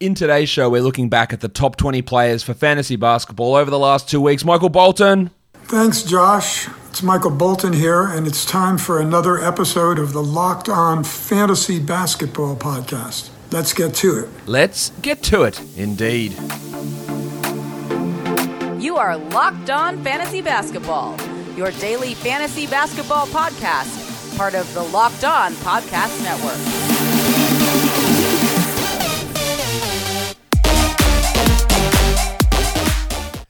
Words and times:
In 0.00 0.14
today's 0.14 0.48
show, 0.48 0.70
we're 0.70 0.80
looking 0.80 1.10
back 1.10 1.30
at 1.34 1.40
the 1.40 1.48
top 1.48 1.76
20 1.76 2.00
players 2.00 2.42
for 2.42 2.54
fantasy 2.54 2.96
basketball 2.96 3.54
over 3.54 3.70
the 3.70 3.78
last 3.78 4.08
two 4.08 4.18
weeks. 4.18 4.46
Michael 4.46 4.70
Bolton. 4.70 5.30
Thanks, 5.64 6.02
Josh. 6.02 6.68
It's 6.88 7.02
Michael 7.02 7.30
Bolton 7.30 7.74
here, 7.74 8.04
and 8.04 8.26
it's 8.26 8.46
time 8.46 8.78
for 8.78 8.98
another 8.98 9.38
episode 9.38 9.98
of 9.98 10.14
the 10.14 10.22
Locked 10.22 10.70
On 10.70 11.04
Fantasy 11.04 11.78
Basketball 11.78 12.56
Podcast. 12.56 13.28
Let's 13.52 13.74
get 13.74 13.92
to 13.96 14.20
it. 14.20 14.30
Let's 14.46 14.88
get 15.02 15.22
to 15.24 15.42
it, 15.42 15.60
indeed. 15.76 16.32
You 18.82 18.96
are 18.96 19.18
Locked 19.18 19.68
On 19.68 20.02
Fantasy 20.02 20.40
Basketball, 20.40 21.14
your 21.58 21.72
daily 21.72 22.14
fantasy 22.14 22.66
basketball 22.66 23.26
podcast, 23.26 24.38
part 24.38 24.54
of 24.54 24.72
the 24.72 24.82
Locked 24.82 25.24
On 25.24 25.52
Podcast 25.56 26.24
Network. 26.24 26.89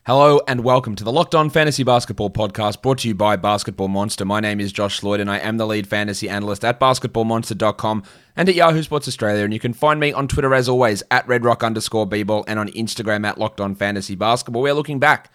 Hello 0.07 0.41
and 0.47 0.63
welcome 0.63 0.95
to 0.95 1.03
the 1.03 1.11
Locked 1.11 1.35
On 1.35 1.51
Fantasy 1.51 1.83
Basketball 1.83 2.31
Podcast 2.31 2.81
brought 2.81 2.97
to 2.99 3.07
you 3.07 3.13
by 3.13 3.35
Basketball 3.35 3.87
Monster. 3.87 4.25
My 4.25 4.39
name 4.39 4.59
is 4.59 4.71
Josh 4.71 5.03
Lloyd 5.03 5.19
and 5.19 5.29
I 5.29 5.37
am 5.37 5.57
the 5.57 5.67
lead 5.67 5.85
fantasy 5.85 6.27
analyst 6.27 6.65
at 6.65 6.79
basketballmonster.com 6.79 8.01
and 8.35 8.49
at 8.49 8.55
Yahoo 8.55 8.81
Sports 8.81 9.07
Australia. 9.07 9.43
And 9.43 9.53
you 9.53 9.59
can 9.59 9.73
find 9.73 9.99
me 9.99 10.11
on 10.11 10.27
Twitter 10.27 10.55
as 10.55 10.67
always 10.67 11.03
at 11.11 11.27
redrock 11.27 11.63
underscore 11.63 12.09
bball 12.09 12.43
and 12.47 12.57
on 12.57 12.69
Instagram 12.69 13.27
at 13.27 13.37
Locked 13.37 13.61
On 13.61 13.75
Fantasy 13.75 14.15
Basketball. 14.15 14.63
We're 14.63 14.73
looking 14.73 14.97
back 14.97 15.31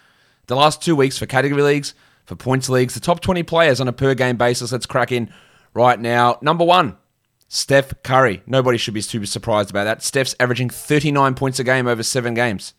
the 0.48 0.56
last 0.56 0.82
two 0.82 0.96
weeks 0.96 1.16
for 1.16 1.26
category 1.26 1.62
leagues, 1.62 1.94
for 2.24 2.34
points 2.34 2.68
leagues, 2.68 2.94
the 2.94 3.00
top 3.00 3.20
20 3.20 3.44
players 3.44 3.80
on 3.80 3.86
a 3.86 3.92
per 3.92 4.16
game 4.16 4.36
basis. 4.36 4.72
Let's 4.72 4.84
crack 4.84 5.12
in 5.12 5.32
right 5.74 6.00
now. 6.00 6.38
Number 6.42 6.64
one, 6.64 6.96
Steph 7.46 8.02
Curry. 8.02 8.42
Nobody 8.46 8.78
should 8.78 8.94
be 8.94 9.02
too 9.02 9.26
surprised 9.26 9.70
about 9.70 9.84
that. 9.84 10.02
Steph's 10.02 10.34
averaging 10.40 10.70
39 10.70 11.34
points 11.36 11.60
a 11.60 11.64
game 11.64 11.86
over 11.86 12.02
seven 12.02 12.34
games. 12.34 12.74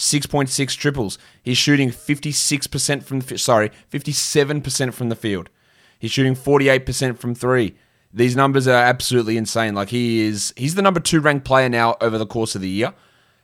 6.6 0.00 0.76
triples. 0.76 1.18
He's 1.42 1.58
shooting 1.58 1.90
56% 1.90 3.02
from 3.02 3.20
the 3.20 3.38
sorry, 3.38 3.70
57% 3.92 4.94
from 4.94 5.10
the 5.10 5.14
field. 5.14 5.50
He's 5.98 6.10
shooting 6.10 6.34
48% 6.34 7.18
from 7.18 7.34
3. 7.34 7.74
These 8.12 8.34
numbers 8.34 8.66
are 8.66 8.82
absolutely 8.82 9.36
insane. 9.36 9.74
Like 9.74 9.90
he 9.90 10.20
is 10.20 10.54
he's 10.56 10.74
the 10.74 10.82
number 10.82 11.00
2 11.00 11.20
ranked 11.20 11.44
player 11.44 11.68
now 11.68 11.96
over 12.00 12.16
the 12.18 12.26
course 12.26 12.54
of 12.54 12.62
the 12.62 12.68
year. 12.68 12.94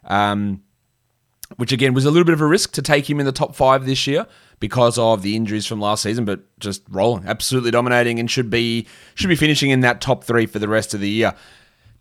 Um 0.04 0.62
which 1.56 1.70
again 1.70 1.94
was 1.94 2.04
a 2.04 2.10
little 2.10 2.24
bit 2.24 2.32
of 2.32 2.40
a 2.40 2.46
risk 2.46 2.72
to 2.72 2.82
take 2.82 3.08
him 3.08 3.20
in 3.20 3.26
the 3.26 3.30
top 3.30 3.54
5 3.54 3.86
this 3.86 4.06
year 4.06 4.26
because 4.58 4.98
of 4.98 5.22
the 5.22 5.36
injuries 5.36 5.66
from 5.66 5.80
last 5.80 6.02
season, 6.02 6.24
but 6.24 6.40
just 6.58 6.82
rolling, 6.88 7.24
absolutely 7.26 7.70
dominating 7.70 8.18
and 8.18 8.30
should 8.30 8.50
be 8.50 8.86
should 9.14 9.28
be 9.28 9.36
finishing 9.36 9.70
in 9.70 9.80
that 9.80 10.00
top 10.00 10.24
3 10.24 10.46
for 10.46 10.58
the 10.58 10.68
rest 10.68 10.94
of 10.94 11.00
the 11.00 11.10
year. 11.10 11.34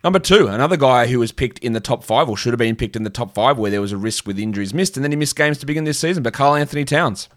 Number 0.06 0.20
two, 0.20 0.48
another 0.48 0.78
guy 0.78 1.08
who 1.08 1.18
was 1.18 1.32
picked 1.32 1.58
in 1.58 1.74
the 1.74 1.80
top 1.80 2.04
five, 2.04 2.30
or 2.30 2.38
should 2.38 2.54
have 2.54 2.60
been 2.60 2.76
picked 2.76 2.96
in 2.96 3.02
the 3.02 3.10
top 3.10 3.34
five, 3.34 3.58
where 3.58 3.72
there 3.72 3.82
was 3.82 3.92
a 3.92 3.98
risk 3.98 4.28
with 4.28 4.38
injuries 4.38 4.72
missed, 4.72 4.96
and 4.96 5.04
then 5.04 5.12
he 5.12 5.16
missed 5.18 5.36
games 5.36 5.58
to 5.58 5.66
begin 5.66 5.84
this 5.84 5.98
season. 5.98 6.22
But 6.22 6.36
Karl-Anthony 6.36 6.86
Towns, 6.86 7.28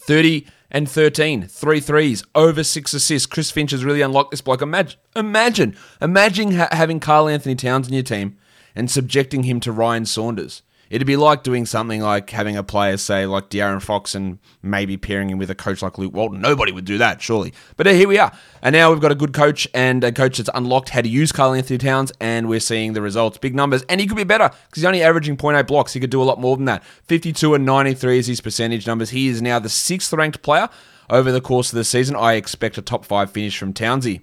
30 0.00 0.46
and 0.70 0.90
13, 0.90 1.42
three 1.42 1.80
threes, 1.80 2.24
over 2.34 2.64
six 2.64 2.94
assists. 2.94 3.26
Chris 3.26 3.50
Finch 3.50 3.72
has 3.72 3.84
really 3.84 4.00
unlocked 4.00 4.30
this 4.30 4.40
bloke. 4.40 4.62
Imagine, 4.62 4.98
imagine, 5.14 5.76
imagine 6.00 6.52
ha- 6.52 6.68
having 6.72 6.98
Karl-Anthony 6.98 7.56
Towns 7.56 7.88
in 7.88 7.92
your 7.92 8.02
team 8.02 8.38
and 8.74 8.90
subjecting 8.90 9.42
him 9.42 9.60
to 9.60 9.70
Ryan 9.70 10.06
Saunders. 10.06 10.62
It'd 10.88 11.06
be 11.06 11.16
like 11.16 11.42
doing 11.42 11.66
something 11.66 12.00
like 12.00 12.30
having 12.30 12.56
a 12.56 12.62
player, 12.62 12.96
say, 12.96 13.26
like 13.26 13.50
De'Aaron 13.50 13.82
Fox, 13.82 14.14
and 14.14 14.38
maybe 14.62 14.96
pairing 14.96 15.30
him 15.30 15.38
with 15.38 15.50
a 15.50 15.54
coach 15.54 15.82
like 15.82 15.98
Luke 15.98 16.14
Walton. 16.14 16.40
Nobody 16.40 16.70
would 16.70 16.84
do 16.84 16.98
that, 16.98 17.20
surely. 17.20 17.52
But 17.76 17.86
uh, 17.88 17.90
here 17.90 18.06
we 18.06 18.18
are. 18.18 18.32
And 18.62 18.72
now 18.72 18.90
we've 18.90 19.00
got 19.00 19.10
a 19.10 19.16
good 19.16 19.32
coach 19.32 19.66
and 19.74 20.04
a 20.04 20.12
coach 20.12 20.38
that's 20.38 20.50
unlocked 20.54 20.90
how 20.90 21.00
to 21.00 21.08
use 21.08 21.32
Karl-Anthony 21.32 21.78
Towns, 21.78 22.12
and 22.20 22.48
we're 22.48 22.60
seeing 22.60 22.92
the 22.92 23.02
results. 23.02 23.38
Big 23.38 23.54
numbers. 23.54 23.82
And 23.88 24.00
he 24.00 24.06
could 24.06 24.16
be 24.16 24.24
better 24.24 24.48
because 24.48 24.82
he's 24.82 24.84
only 24.84 25.02
averaging 25.02 25.36
0.8 25.36 25.66
blocks. 25.66 25.92
He 25.92 26.00
could 26.00 26.10
do 26.10 26.22
a 26.22 26.24
lot 26.24 26.40
more 26.40 26.56
than 26.56 26.66
that. 26.66 26.84
52 26.84 27.54
and 27.54 27.66
93 27.66 28.18
is 28.18 28.26
his 28.28 28.40
percentage 28.40 28.86
numbers. 28.86 29.10
He 29.10 29.28
is 29.28 29.42
now 29.42 29.58
the 29.58 29.68
sixth 29.68 30.12
ranked 30.12 30.42
player 30.42 30.68
over 31.10 31.32
the 31.32 31.40
course 31.40 31.72
of 31.72 31.76
the 31.76 31.84
season. 31.84 32.14
I 32.16 32.34
expect 32.34 32.78
a 32.78 32.82
top 32.82 33.04
five 33.04 33.30
finish 33.30 33.58
from 33.58 33.72
Townsy. 33.72 34.22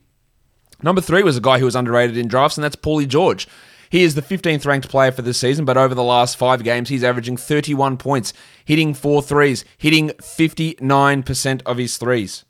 Number 0.81 1.01
three 1.01 1.23
was 1.23 1.37
a 1.37 1.41
guy 1.41 1.59
who 1.59 1.65
was 1.65 1.75
underrated 1.75 2.17
in 2.17 2.27
drafts, 2.27 2.57
and 2.57 2.63
that's 2.63 2.75
Paulie 2.75 3.07
George. 3.07 3.47
He 3.93 4.01
is 4.01 4.15
the 4.15 4.23
15th 4.23 4.65
ranked 4.65 4.89
player 4.89 5.11
for 5.11 5.21
this 5.21 5.39
season, 5.39 5.65
but 5.65 5.77
over 5.77 5.93
the 5.93 6.01
last 6.01 6.35
five 6.35 6.63
games, 6.63 6.89
he's 6.89 7.03
averaging 7.03 7.37
31 7.37 7.97
points, 7.97 8.33
hitting 8.65 8.95
four 8.95 9.21
threes, 9.21 9.63
hitting 9.77 10.09
59% 10.09 11.61
of 11.63 11.77
his 11.77 11.97
threes, 11.99 12.43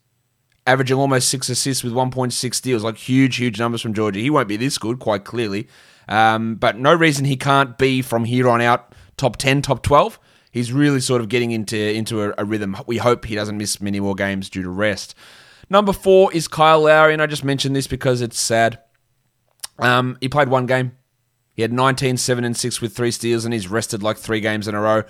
averaging 0.66 0.96
almost 0.96 1.28
six 1.28 1.50
assists 1.50 1.84
with 1.84 1.92
1.6 1.92 2.54
steals. 2.54 2.82
Like 2.82 2.96
huge, 2.96 3.36
huge 3.36 3.58
numbers 3.58 3.82
from 3.82 3.92
Georgia. 3.92 4.20
He 4.20 4.30
won't 4.30 4.48
be 4.48 4.56
this 4.56 4.78
good, 4.78 5.00
quite 5.00 5.26
clearly, 5.26 5.68
um, 6.08 6.54
but 6.54 6.78
no 6.78 6.94
reason 6.94 7.26
he 7.26 7.36
can't 7.36 7.76
be 7.76 8.00
from 8.00 8.24
here 8.24 8.48
on 8.48 8.62
out 8.62 8.94
top 9.18 9.36
10, 9.36 9.60
top 9.60 9.82
12. 9.82 10.18
He's 10.50 10.72
really 10.72 11.00
sort 11.00 11.20
of 11.20 11.28
getting 11.28 11.50
into 11.50 11.76
into 11.76 12.22
a, 12.22 12.32
a 12.38 12.46
rhythm. 12.46 12.74
We 12.86 12.96
hope 12.96 13.26
he 13.26 13.34
doesn't 13.34 13.58
miss 13.58 13.82
many 13.82 14.00
more 14.00 14.14
games 14.14 14.48
due 14.48 14.62
to 14.62 14.70
rest. 14.70 15.14
Number 15.68 15.92
four 15.92 16.32
is 16.32 16.48
Kyle 16.48 16.80
Lowry, 16.80 17.12
and 17.12 17.20
I 17.20 17.26
just 17.26 17.44
mentioned 17.44 17.76
this 17.76 17.86
because 17.86 18.22
it's 18.22 18.40
sad. 18.40 18.78
Um, 19.78 20.16
he 20.22 20.30
played 20.30 20.48
one 20.48 20.64
game, 20.64 20.92
he 21.54 21.62
had 21.62 21.72
19, 21.72 22.16
7, 22.16 22.44
and 22.44 22.56
6 22.56 22.80
with 22.80 22.94
three 22.94 23.10
steals, 23.10 23.44
and 23.44 23.54
he's 23.54 23.68
rested 23.68 24.02
like 24.02 24.18
three 24.18 24.40
games 24.40 24.68
in 24.68 24.74
a 24.74 24.80
row. 24.80 25.04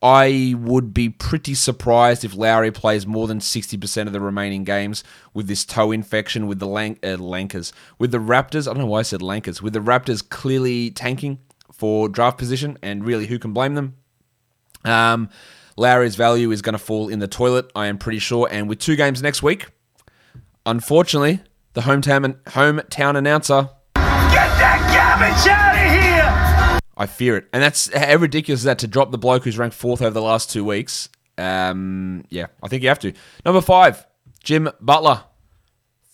I 0.00 0.54
would 0.56 0.94
be 0.94 1.08
pretty 1.08 1.54
surprised 1.54 2.24
if 2.24 2.36
Lowry 2.36 2.70
plays 2.70 3.04
more 3.04 3.26
than 3.26 3.40
60% 3.40 4.06
of 4.06 4.12
the 4.12 4.20
remaining 4.20 4.62
games 4.62 5.02
with 5.34 5.48
this 5.48 5.64
toe 5.64 5.90
infection 5.90 6.46
with 6.46 6.60
the 6.60 6.68
Lank- 6.68 7.00
uh, 7.02 7.16
Lankers. 7.16 7.72
With 7.98 8.12
the 8.12 8.18
Raptors, 8.18 8.68
I 8.68 8.74
don't 8.74 8.78
know 8.78 8.86
why 8.86 9.00
I 9.00 9.02
said 9.02 9.22
Lankers, 9.22 9.60
with 9.60 9.72
the 9.72 9.80
Raptors 9.80 10.26
clearly 10.26 10.92
tanking 10.92 11.40
for 11.72 12.08
draft 12.08 12.38
position, 12.38 12.78
and 12.80 13.04
really, 13.04 13.26
who 13.26 13.40
can 13.40 13.52
blame 13.52 13.74
them? 13.74 13.96
Um, 14.84 15.30
Lowry's 15.76 16.14
value 16.14 16.52
is 16.52 16.62
going 16.62 16.74
to 16.74 16.78
fall 16.78 17.08
in 17.08 17.18
the 17.18 17.28
toilet, 17.28 17.70
I 17.74 17.86
am 17.86 17.98
pretty 17.98 18.20
sure. 18.20 18.48
And 18.50 18.68
with 18.68 18.78
two 18.78 18.94
games 18.94 19.20
next 19.20 19.42
week, 19.42 19.66
unfortunately, 20.64 21.40
the 21.72 21.82
hometown, 21.82 22.34
hometown 22.44 23.16
announcer 23.16 23.70
I 26.96 27.06
fear 27.06 27.36
it. 27.36 27.48
And 27.52 27.62
that's 27.62 27.92
how 27.92 28.16
ridiculous 28.16 28.60
is 28.60 28.64
that 28.64 28.78
to 28.80 28.86
drop 28.86 29.10
the 29.10 29.18
bloke 29.18 29.44
who's 29.44 29.58
ranked 29.58 29.76
fourth 29.76 30.00
over 30.02 30.10
the 30.10 30.22
last 30.22 30.50
two 30.50 30.64
weeks. 30.64 31.08
Um, 31.36 32.24
yeah, 32.30 32.46
I 32.62 32.68
think 32.68 32.82
you 32.82 32.88
have 32.88 32.98
to. 33.00 33.12
Number 33.44 33.60
five, 33.60 34.06
Jim 34.42 34.68
Butler. 34.80 35.24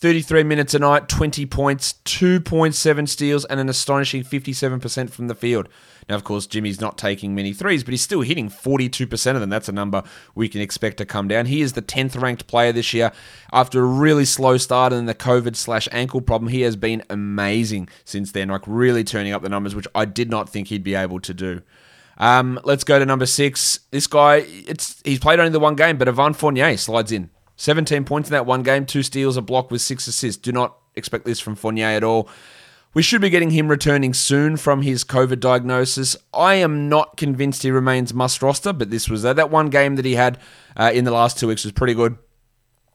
33 0.05 0.43
minutes 0.43 0.75
a 0.75 0.79
night, 0.79 1.09
20 1.09 1.47
points, 1.47 1.95
2.7 2.05 3.09
steals, 3.09 3.47
and 3.47 3.59
an 3.59 3.71
astonishing 3.71 4.23
57% 4.23 5.09
from 5.09 5.29
the 5.29 5.35
field. 5.35 5.67
Now, 6.11 6.17
of 6.17 6.25
course, 6.25 6.47
Jimmy's 6.47 6.79
not 6.79 6.99
taking 6.99 7.35
many 7.35 7.55
threes, 7.55 7.83
but 7.83 7.93
he's 7.93 8.03
still 8.03 8.21
hitting 8.21 8.51
42% 8.51 9.35
of 9.35 9.41
them. 9.41 9.49
That's 9.49 9.71
a 9.71 9.73
number 9.73 10.03
we 10.35 10.47
can 10.51 10.61
expect 10.61 10.99
to 10.99 11.07
come 11.07 11.27
down. 11.27 11.47
He 11.47 11.63
is 11.63 11.73
the 11.73 11.81
10th 11.81 12.21
ranked 12.21 12.47
player 12.47 12.71
this 12.71 12.93
year. 12.93 13.13
After 13.51 13.83
a 13.83 13.87
really 13.87 14.27
slow 14.27 14.59
start 14.59 14.93
and 14.93 15.09
the 15.09 15.15
COVID 15.15 15.57
slash 15.57 15.89
ankle 15.91 16.21
problem, 16.21 16.51
he 16.51 16.61
has 16.61 16.77
been 16.77 17.03
amazing 17.09 17.89
since 18.05 18.33
then, 18.33 18.49
like 18.49 18.65
really 18.67 19.05
turning 19.05 19.33
up 19.33 19.41
the 19.41 19.49
numbers, 19.49 19.75
which 19.75 19.89
I 19.95 20.05
did 20.05 20.29
not 20.29 20.51
think 20.51 20.69
he'd 20.69 20.85
be 20.85 20.95
able 20.95 21.21
to 21.21 21.33
do. 21.33 21.63
Um, 22.19 22.61
let's 22.65 22.85
go 22.85 22.99
to 22.99 23.07
number 23.07 23.25
six. 23.25 23.81
This 23.91 24.07
guy, 24.07 24.45
it's 24.47 25.01
he's 25.03 25.19
played 25.19 25.39
only 25.39 25.51
the 25.51 25.61
one 25.61 25.77
game, 25.77 25.97
but 25.97 26.09
Evan 26.09 26.35
Fournier 26.35 26.77
slides 26.77 27.11
in. 27.11 27.31
17 27.57 28.05
points 28.05 28.29
in 28.29 28.33
that 28.33 28.47
one 28.47 28.63
game, 28.63 28.87
two 28.87 29.03
steals, 29.03 29.37
a 29.37 29.43
block 29.43 29.71
with 29.71 29.81
six 29.81 30.07
assists. 30.07 30.41
Do 30.41 30.53
not 30.53 30.77
expect 30.95 31.25
this 31.25 31.41
from 31.41 31.55
Fournier 31.55 31.87
at 31.87 32.05
all. 32.05 32.29
We 32.95 33.03
should 33.03 33.21
be 33.21 33.31
getting 33.31 33.51
him 33.51 33.69
returning 33.69 34.15
soon 34.15 34.57
from 34.57 34.83
his 34.83 35.03
COVID 35.03 35.41
diagnosis. 35.41 36.17
I 36.33 36.55
am 36.55 36.89
not 36.89 37.17
convinced 37.17 37.65
he 37.65 37.73
remains 37.73 38.15
must 38.15 38.41
roster, 38.41 38.73
but 38.73 38.91
this 38.91 39.09
was 39.09 39.25
uh, 39.25 39.33
that 39.35 39.51
one 39.51 39.69
game 39.69 39.97
that 39.97 40.05
he 40.05 40.15
had 40.15 40.39
uh, 40.77 40.93
in 40.95 41.05
the 41.05 41.11
last 41.11 41.39
two 41.39 41.49
weeks 41.49 41.65
was 41.65 41.73
pretty 41.73 41.95
good. 41.95 42.17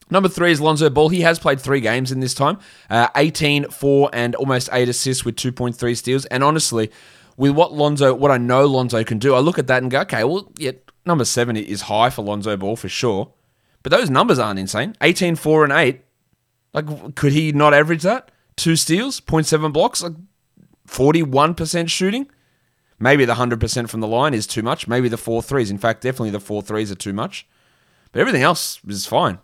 Number 0.09 0.29
three 0.29 0.51
is 0.51 0.61
Lonzo 0.61 0.89
Ball. 0.89 1.09
He 1.09 1.21
has 1.21 1.37
played 1.37 1.59
three 1.59 1.81
games 1.81 2.11
in 2.11 2.21
this 2.21 2.33
time 2.33 2.59
uh, 2.89 3.09
18, 3.15 3.65
4, 3.65 4.09
and 4.13 4.35
almost 4.35 4.69
8 4.71 4.87
assists 4.87 5.25
with 5.25 5.35
2.3 5.35 5.97
steals. 5.97 6.25
And 6.27 6.43
honestly, 6.45 6.89
with 7.35 7.51
what 7.51 7.73
Lonzo, 7.73 8.13
what 8.13 8.31
I 8.31 8.37
know 8.37 8.65
Lonzo 8.65 9.03
can 9.03 9.19
do, 9.19 9.35
I 9.35 9.39
look 9.39 9.59
at 9.59 9.67
that 9.67 9.83
and 9.83 9.91
go, 9.91 9.99
okay, 10.01 10.23
well, 10.23 10.51
yeah, 10.57 10.71
number 11.05 11.25
seven 11.25 11.57
is 11.57 11.81
high 11.81 12.09
for 12.09 12.21
Lonzo 12.21 12.55
Ball 12.57 12.75
for 12.75 12.89
sure. 12.89 13.33
But 13.83 13.91
those 13.91 14.09
numbers 14.09 14.39
aren't 14.39 14.59
insane. 14.59 14.95
18, 15.01 15.35
4, 15.35 15.63
and 15.63 15.73
8. 15.73 16.01
Like, 16.73 17.15
could 17.15 17.33
he 17.33 17.51
not 17.51 17.73
average 17.73 18.03
that? 18.03 18.31
Two 18.55 18.75
steals, 18.75 19.21
0.7 19.21 19.71
blocks, 19.71 20.03
like 20.03 20.13
41% 20.87 21.89
shooting. 21.89 22.27
Maybe 22.99 23.23
the 23.23 23.35
100% 23.35 23.89
from 23.89 24.01
the 24.01 24.07
line 24.07 24.33
is 24.33 24.45
too 24.45 24.61
much. 24.61 24.87
Maybe 24.87 25.07
the 25.07 25.17
four 25.17 25.41
threes. 25.41 25.71
In 25.71 25.77
fact, 25.77 26.01
definitely 26.01 26.31
the 26.31 26.39
four 26.39 26.61
threes 26.61 26.91
are 26.91 26.95
too 26.95 27.13
much. 27.13 27.47
But 28.11 28.19
everything 28.19 28.41
else 28.43 28.81
is 28.85 29.05
fine. 29.05 29.39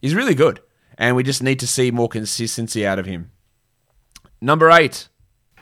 He's 0.00 0.14
really 0.14 0.34
good. 0.34 0.60
And 0.96 1.16
we 1.16 1.24
just 1.24 1.42
need 1.42 1.58
to 1.60 1.66
see 1.66 1.90
more 1.90 2.08
consistency 2.08 2.86
out 2.86 3.00
of 3.00 3.06
him. 3.06 3.32
Number 4.40 4.70
eight. 4.70 5.08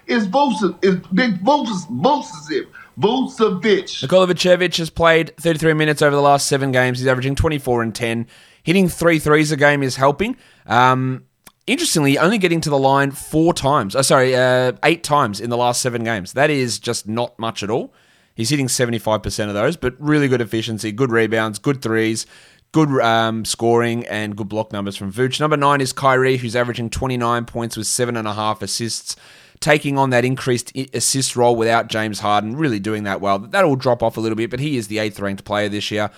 Is 0.06 0.26
Vucevic, 0.26 0.84
is 0.84 0.96
Big 1.14 1.42
Vucevic, 1.42 2.66
Vucevic. 3.00 4.02
Nikola 4.02 4.26
Vucevic 4.26 4.76
has 4.78 4.90
played 4.90 5.36
33 5.36 5.72
minutes 5.74 6.02
over 6.02 6.14
the 6.14 6.22
last 6.22 6.46
seven 6.46 6.72
games. 6.72 6.98
He's 6.98 7.08
averaging 7.08 7.34
24 7.34 7.82
and 7.82 7.94
10. 7.94 8.26
Hitting 8.62 8.88
three 8.88 9.18
threes 9.18 9.50
a 9.50 9.56
game 9.56 9.82
is 9.82 9.96
helping. 9.96 10.36
Um, 10.66 11.24
Interestingly, 11.66 12.18
only 12.18 12.38
getting 12.38 12.60
to 12.62 12.70
the 12.70 12.78
line 12.78 13.12
four 13.12 13.54
times. 13.54 13.94
Oh, 13.94 14.02
sorry, 14.02 14.34
uh, 14.34 14.72
eight 14.82 15.04
times 15.04 15.40
in 15.40 15.50
the 15.50 15.56
last 15.56 15.80
seven 15.80 16.02
games. 16.02 16.32
That 16.32 16.50
is 16.50 16.80
just 16.80 17.06
not 17.06 17.38
much 17.38 17.62
at 17.62 17.70
all. 17.70 17.94
He's 18.34 18.48
hitting 18.48 18.66
75% 18.66 19.46
of 19.48 19.54
those, 19.54 19.76
but 19.76 19.94
really 20.00 20.26
good 20.26 20.40
efficiency, 20.40 20.90
good 20.90 21.12
rebounds, 21.12 21.60
good 21.60 21.80
threes, 21.80 22.26
good 22.72 22.88
um, 23.00 23.44
scoring, 23.44 24.04
and 24.06 24.34
good 24.34 24.48
block 24.48 24.72
numbers 24.72 24.96
from 24.96 25.12
Vooch. 25.12 25.38
Number 25.38 25.56
nine 25.56 25.80
is 25.80 25.92
Kyrie, 25.92 26.38
who's 26.38 26.56
averaging 26.56 26.90
29 26.90 27.44
points 27.44 27.76
with 27.76 27.86
seven 27.86 28.16
and 28.16 28.26
a 28.26 28.34
half 28.34 28.62
assists, 28.62 29.14
taking 29.60 29.98
on 29.98 30.10
that 30.10 30.24
increased 30.24 30.72
assist 30.94 31.36
role 31.36 31.54
without 31.54 31.88
James 31.88 32.20
Harden, 32.20 32.56
really 32.56 32.80
doing 32.80 33.04
that 33.04 33.20
well. 33.20 33.38
That'll 33.38 33.76
drop 33.76 34.02
off 34.02 34.16
a 34.16 34.20
little 34.20 34.36
bit, 34.36 34.50
but 34.50 34.60
he 34.60 34.76
is 34.76 34.88
the 34.88 34.98
eighth 34.98 35.20
ranked 35.20 35.44
player 35.44 35.68
this 35.68 35.90
year. 35.90 36.10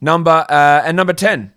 Number 0.00 0.46
uh, 0.48 0.82
and 0.84 0.96
number 0.96 1.12
10, 1.12 1.52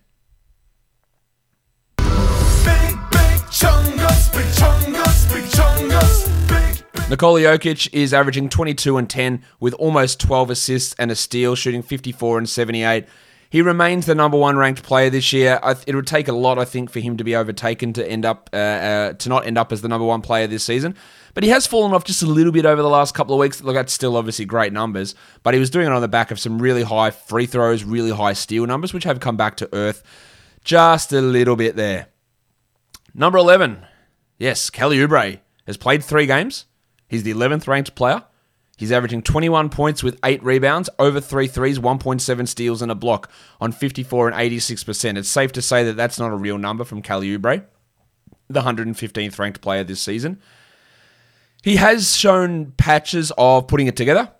Nikola 7.11 7.41
Jokic 7.41 7.89
is 7.91 8.13
averaging 8.13 8.47
22 8.47 8.95
and 8.95 9.09
10 9.09 9.43
with 9.59 9.73
almost 9.73 10.17
12 10.21 10.49
assists 10.49 10.95
and 10.97 11.11
a 11.11 11.15
steal, 11.15 11.55
shooting 11.55 11.81
54 11.83 12.37
and 12.37 12.47
78. 12.47 13.05
He 13.49 13.61
remains 13.61 14.05
the 14.05 14.15
number 14.15 14.37
one 14.37 14.55
ranked 14.55 14.81
player 14.81 15.09
this 15.09 15.33
year. 15.33 15.59
It 15.85 15.93
would 15.93 16.07
take 16.07 16.29
a 16.29 16.31
lot, 16.31 16.57
I 16.57 16.63
think, 16.63 16.89
for 16.89 17.01
him 17.01 17.17
to 17.17 17.25
be 17.25 17.35
overtaken 17.35 17.91
to 17.93 18.09
end 18.09 18.23
up 18.23 18.49
uh, 18.53 18.55
uh, 18.55 19.13
to 19.13 19.27
not 19.27 19.45
end 19.45 19.57
up 19.57 19.73
as 19.73 19.81
the 19.81 19.89
number 19.89 20.07
one 20.07 20.21
player 20.21 20.47
this 20.47 20.63
season. 20.63 20.95
But 21.33 21.43
he 21.43 21.49
has 21.49 21.67
fallen 21.67 21.93
off 21.93 22.03
just 22.03 22.23
a 22.23 22.27
little 22.27 22.51
bit 22.51 22.65
over 22.65 22.81
the 22.81 22.89
last 22.89 23.13
couple 23.13 23.33
of 23.33 23.39
weeks. 23.39 23.61
Look, 23.61 23.75
that's 23.75 23.93
still 23.93 24.17
obviously 24.17 24.45
great 24.45 24.73
numbers, 24.73 25.15
but 25.43 25.53
he 25.53 25.59
was 25.59 25.69
doing 25.69 25.87
it 25.87 25.93
on 25.93 26.01
the 26.01 26.07
back 26.07 26.31
of 26.31 26.39
some 26.39 26.61
really 26.61 26.83
high 26.83 27.11
free 27.11 27.45
throws, 27.45 27.83
really 27.83 28.11
high 28.11 28.33
steal 28.33 28.65
numbers, 28.65 28.93
which 28.93 29.05
have 29.05 29.19
come 29.19 29.37
back 29.37 29.55
to 29.57 29.69
earth 29.73 30.03
just 30.63 31.11
a 31.13 31.21
little 31.21 31.55
bit 31.55 31.75
there. 31.75 32.07
Number 33.13 33.37
11, 33.37 33.85
yes, 34.37 34.69
Kelly 34.69 34.97
Oubre 34.97 35.39
has 35.67 35.77
played 35.77 36.03
three 36.03 36.25
games. 36.25 36.65
He's 37.07 37.23
the 37.23 37.33
11th 37.33 37.67
ranked 37.67 37.95
player. 37.95 38.23
He's 38.77 38.91
averaging 38.91 39.21
21 39.21 39.69
points 39.69 40.01
with 40.01 40.17
8 40.23 40.41
rebounds, 40.43 40.89
over 40.97 41.19
3 41.21 41.47
threes, 41.47 41.77
1.7 41.77 42.47
steals, 42.47 42.81
and 42.81 42.91
a 42.91 42.95
block 42.95 43.29
on 43.59 43.71
54 43.71 44.29
and 44.29 44.35
86%. 44.35 45.17
It's 45.17 45.29
safe 45.29 45.51
to 45.51 45.61
say 45.61 45.83
that 45.83 45.95
that's 45.95 46.17
not 46.17 46.31
a 46.31 46.35
real 46.37 46.57
number 46.57 46.83
from 46.83 47.01
Kelly 47.01 47.37
Oubre, 47.37 47.65
the 48.49 48.61
115th 48.61 49.37
ranked 49.37 49.61
player 49.61 49.83
this 49.83 50.01
season. 50.01 50.41
He 51.61 51.75
has 51.75 52.15
shown 52.15 52.71
patches 52.77 53.31
of 53.37 53.67
putting 53.67 53.87
it 53.87 53.95
together, 53.95 54.31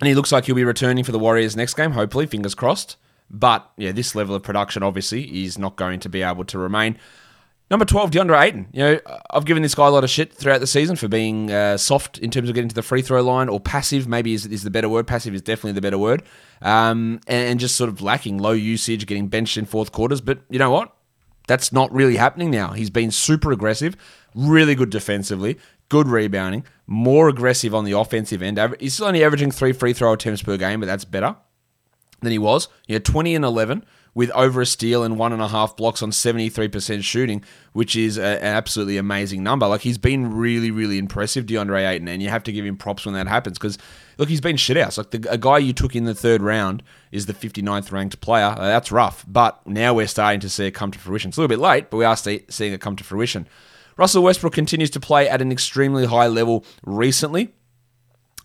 and 0.00 0.08
he 0.08 0.14
looks 0.14 0.32
like 0.32 0.46
he'll 0.46 0.54
be 0.54 0.64
returning 0.64 1.04
for 1.04 1.12
the 1.12 1.18
Warriors 1.18 1.56
next 1.56 1.74
game, 1.74 1.92
hopefully, 1.92 2.26
fingers 2.26 2.54
crossed. 2.54 2.96
But 3.30 3.70
yeah, 3.76 3.92
this 3.92 4.14
level 4.14 4.34
of 4.34 4.42
production 4.42 4.82
obviously 4.82 5.44
is 5.44 5.58
not 5.58 5.76
going 5.76 6.00
to 6.00 6.08
be 6.08 6.22
able 6.22 6.44
to 6.46 6.58
remain. 6.58 6.98
Number 7.70 7.86
12, 7.86 8.10
DeAndre 8.10 8.38
Ayton. 8.38 8.66
You 8.72 8.82
know, 8.82 9.00
I've 9.30 9.46
given 9.46 9.62
this 9.62 9.74
guy 9.74 9.86
a 9.86 9.90
lot 9.90 10.04
of 10.04 10.10
shit 10.10 10.30
throughout 10.30 10.60
the 10.60 10.66
season 10.66 10.94
for 10.94 11.08
being 11.08 11.50
uh, 11.50 11.78
soft 11.78 12.18
in 12.18 12.30
terms 12.30 12.50
of 12.50 12.54
getting 12.54 12.68
to 12.68 12.74
the 12.74 12.82
free 12.82 13.00
throw 13.00 13.22
line 13.22 13.48
or 13.48 13.58
passive, 13.60 14.06
maybe 14.06 14.34
is, 14.34 14.44
is 14.44 14.62
the 14.62 14.70
better 14.70 14.90
word. 14.90 15.06
Passive 15.06 15.34
is 15.34 15.40
definitely 15.40 15.72
the 15.72 15.80
better 15.80 15.96
word. 15.96 16.22
Um, 16.60 17.20
and, 17.26 17.48
and 17.48 17.60
just 17.60 17.76
sort 17.76 17.88
of 17.88 18.02
lacking 18.02 18.36
low 18.36 18.52
usage, 18.52 19.06
getting 19.06 19.28
benched 19.28 19.56
in 19.56 19.64
fourth 19.64 19.90
quarters. 19.90 20.20
But 20.20 20.40
you 20.50 20.58
know 20.58 20.70
what? 20.70 20.94
That's 21.46 21.72
not 21.72 21.90
really 21.92 22.16
happening 22.16 22.50
now. 22.50 22.72
He's 22.72 22.90
been 22.90 23.10
super 23.10 23.52
aggressive, 23.52 23.96
really 24.34 24.74
good 24.74 24.90
defensively, 24.90 25.58
good 25.92 26.08
rebounding, 26.08 26.64
more 26.86 27.28
aggressive 27.28 27.74
on 27.74 27.84
the 27.84 27.92
offensive 27.92 28.40
end. 28.40 28.58
He's 28.80 28.94
still 28.94 29.08
only 29.08 29.22
averaging 29.22 29.50
three 29.50 29.74
free 29.74 29.92
throw 29.92 30.14
attempts 30.14 30.40
per 30.40 30.56
game, 30.56 30.80
but 30.80 30.86
that's 30.86 31.04
better 31.04 31.36
than 32.22 32.32
he 32.32 32.38
was. 32.38 32.68
He 32.86 32.94
had 32.94 33.04
20 33.04 33.34
and 33.34 33.44
11 33.44 33.84
with 34.14 34.30
over 34.30 34.62
a 34.62 34.66
steal 34.66 35.02
and 35.04 35.18
one 35.18 35.34
and 35.34 35.42
a 35.42 35.48
half 35.48 35.76
blocks 35.76 36.02
on 36.02 36.10
73% 36.10 37.04
shooting, 37.04 37.44
which 37.74 37.94
is 37.94 38.16
a, 38.16 38.22
an 38.22 38.56
absolutely 38.56 38.96
amazing 38.96 39.42
number. 39.42 39.66
Like, 39.66 39.82
he's 39.82 39.98
been 39.98 40.34
really, 40.34 40.70
really 40.70 40.96
impressive, 40.96 41.44
DeAndre 41.44 41.86
Ayton, 41.86 42.08
and 42.08 42.22
you 42.22 42.30
have 42.30 42.44
to 42.44 42.52
give 42.52 42.64
him 42.64 42.78
props 42.78 43.04
when 43.04 43.14
that 43.14 43.28
happens 43.28 43.58
because, 43.58 43.76
look, 44.16 44.30
he's 44.30 44.40
been 44.40 44.56
shit 44.56 44.78
out. 44.78 44.96
Like, 44.96 45.10
the, 45.10 45.26
a 45.30 45.36
guy 45.36 45.58
you 45.58 45.74
took 45.74 45.94
in 45.94 46.04
the 46.04 46.14
third 46.14 46.40
round 46.40 46.82
is 47.10 47.26
the 47.26 47.34
59th 47.34 47.92
ranked 47.92 48.22
player. 48.22 48.54
That's 48.56 48.90
rough, 48.90 49.26
but 49.28 49.66
now 49.66 49.92
we're 49.92 50.06
starting 50.06 50.40
to 50.40 50.48
see 50.48 50.64
it 50.66 50.70
come 50.70 50.90
to 50.90 50.98
fruition. 50.98 51.28
It's 51.28 51.36
a 51.36 51.42
little 51.42 51.54
bit 51.54 51.62
late, 51.62 51.90
but 51.90 51.98
we 51.98 52.06
are 52.06 52.16
see, 52.16 52.44
seeing 52.48 52.72
it 52.72 52.80
come 52.80 52.96
to 52.96 53.04
fruition. 53.04 53.46
Russell 53.96 54.22
Westbrook 54.22 54.52
continues 54.52 54.90
to 54.90 55.00
play 55.00 55.28
at 55.28 55.42
an 55.42 55.52
extremely 55.52 56.06
high 56.06 56.26
level 56.26 56.64
recently. 56.84 57.52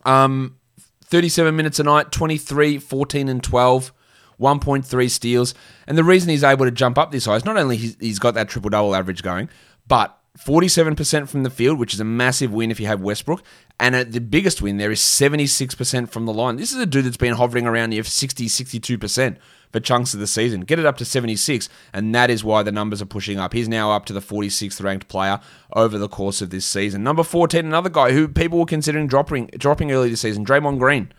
Um, 0.06 0.58
37 1.06 1.56
minutes 1.56 1.80
a 1.80 1.84
night, 1.84 2.12
23, 2.12 2.80
14, 2.80 3.30
and 3.30 3.44
12. 3.44 3.94
1.3 4.40 5.10
steals. 5.10 5.56
And 5.88 5.98
the 5.98 6.04
reason 6.04 6.30
he's 6.30 6.44
able 6.44 6.66
to 6.66 6.72
jump 6.72 6.98
up 7.00 7.12
this 7.12 7.26
high 7.26 7.36
is 7.38 7.46
not 7.46 7.58
only 7.58 7.76
he's 7.76 8.20
got 8.20 8.36
that 8.36 8.50
triple 8.50 8.70
double 8.70 8.96
average 8.96 9.24
going, 9.24 9.50
but 9.88 10.16
47% 10.38 11.28
from 11.28 11.44
the 11.44 11.50
field, 11.50 11.80
which 11.80 11.94
is 11.94 12.00
a 12.00 12.06
massive 12.06 12.54
win 12.54 12.72
if 12.72 12.80
you 12.80 12.88
have 12.88 13.01
Westbrook. 13.01 13.44
And 13.80 13.95
at 13.95 14.12
the 14.12 14.22
biggest 14.22 14.62
win 14.62 14.78
there 14.78 14.92
is 14.92 15.00
76% 15.00 16.10
from 16.10 16.25
the 16.25 16.34
line. 16.34 16.57
This 16.57 16.72
is 16.72 16.80
a 16.80 16.86
dude 16.86 17.06
that's 17.06 17.18
been 17.18 17.36
hovering 17.36 17.66
around 17.66 17.89
near 17.89 18.04
60, 18.04 18.45
62% 18.48 19.38
for 19.72 19.80
chunks 19.80 20.13
of 20.13 20.19
the 20.19 20.28
season. 20.28 20.62
Get 20.62 20.80
it 20.80 20.86
up 20.86 20.98
to 20.98 21.06
76, 21.06 21.69
and 21.94 22.13
that 22.16 22.30
is 22.30 22.44
why 22.44 22.63
the 22.63 22.72
numbers 22.72 23.01
are 23.01 23.07
pushing 23.07 23.39
up. 23.39 23.54
He's 23.54 23.68
now 23.68 23.92
up 23.92 24.06
to 24.06 24.13
the 24.13 24.22
46th 24.22 24.81
ranked 24.81 25.07
player 25.07 25.39
over 25.74 25.98
the 25.98 26.07
course 26.07 26.42
of 26.42 26.50
this 26.50 26.66
season. 26.66 27.04
Number 27.04 27.24
14, 27.24 27.66
another 27.66 27.90
guy 27.90 28.12
who 28.12 28.28
people 28.28 28.60
were 28.60 28.66
considering 28.66 29.07
dropping, 29.07 29.48
dropping 29.57 29.92
early 29.92 30.10
this 30.10 30.22
season, 30.22 30.45
Draymond 30.45 30.80
Green. 30.80 31.12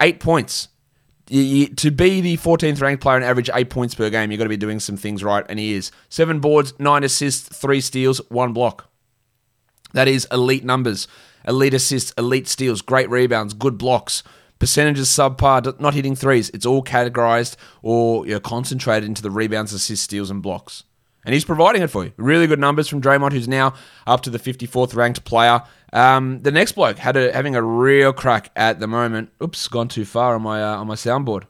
Eight 0.00 0.20
points 0.20 0.68
you, 1.30 1.68
to 1.68 1.90
be 1.90 2.20
the 2.20 2.36
14th 2.36 2.80
ranked 2.80 3.02
player 3.02 3.16
and 3.16 3.24
average 3.24 3.50
eight 3.54 3.70
points 3.70 3.94
per 3.94 4.10
game, 4.10 4.30
you've 4.30 4.38
got 4.38 4.44
to 4.44 4.50
be 4.50 4.56
doing 4.56 4.80
some 4.80 4.96
things 4.96 5.22
right, 5.22 5.44
and 5.48 5.58
he 5.58 5.74
is. 5.74 5.92
Seven 6.08 6.40
boards, 6.40 6.74
nine 6.78 7.04
assists, 7.04 7.48
three 7.56 7.80
steals, 7.80 8.20
one 8.28 8.52
block. 8.52 8.88
That 9.92 10.08
is 10.08 10.26
elite 10.30 10.64
numbers. 10.64 11.08
Elite 11.46 11.74
assists, 11.74 12.12
elite 12.18 12.48
steals, 12.48 12.82
great 12.82 13.08
rebounds, 13.08 13.54
good 13.54 13.78
blocks. 13.78 14.22
Percentages 14.58 15.08
subpar, 15.08 15.80
not 15.80 15.94
hitting 15.94 16.14
threes. 16.14 16.50
It's 16.50 16.66
all 16.66 16.82
categorized 16.82 17.56
or 17.82 18.26
you 18.26 18.34
know, 18.34 18.40
concentrated 18.40 19.08
into 19.08 19.22
the 19.22 19.30
rebounds, 19.30 19.72
assists, 19.72 20.04
steals, 20.04 20.30
and 20.30 20.42
blocks. 20.42 20.84
And 21.24 21.34
he's 21.34 21.44
providing 21.44 21.82
it 21.82 21.90
for 21.90 22.04
you. 22.04 22.12
Really 22.16 22.46
good 22.46 22.58
numbers 22.58 22.88
from 22.88 23.02
Draymond, 23.02 23.32
who's 23.32 23.48
now 23.48 23.74
up 24.06 24.22
to 24.22 24.30
the 24.30 24.38
54th 24.38 24.94
ranked 24.94 25.24
player. 25.24 25.62
Um, 25.92 26.42
the 26.42 26.50
next 26.50 26.72
bloke 26.72 26.98
had 26.98 27.16
a, 27.16 27.32
having 27.32 27.56
a 27.56 27.62
real 27.62 28.12
crack 28.12 28.50
at 28.56 28.80
the 28.80 28.86
moment. 28.86 29.30
Oops, 29.42 29.68
gone 29.68 29.88
too 29.88 30.04
far 30.04 30.34
on 30.34 30.42
my 30.42 30.62
uh, 30.62 30.76
on 30.76 30.86
my 30.86 30.94
soundboard. 30.94 31.44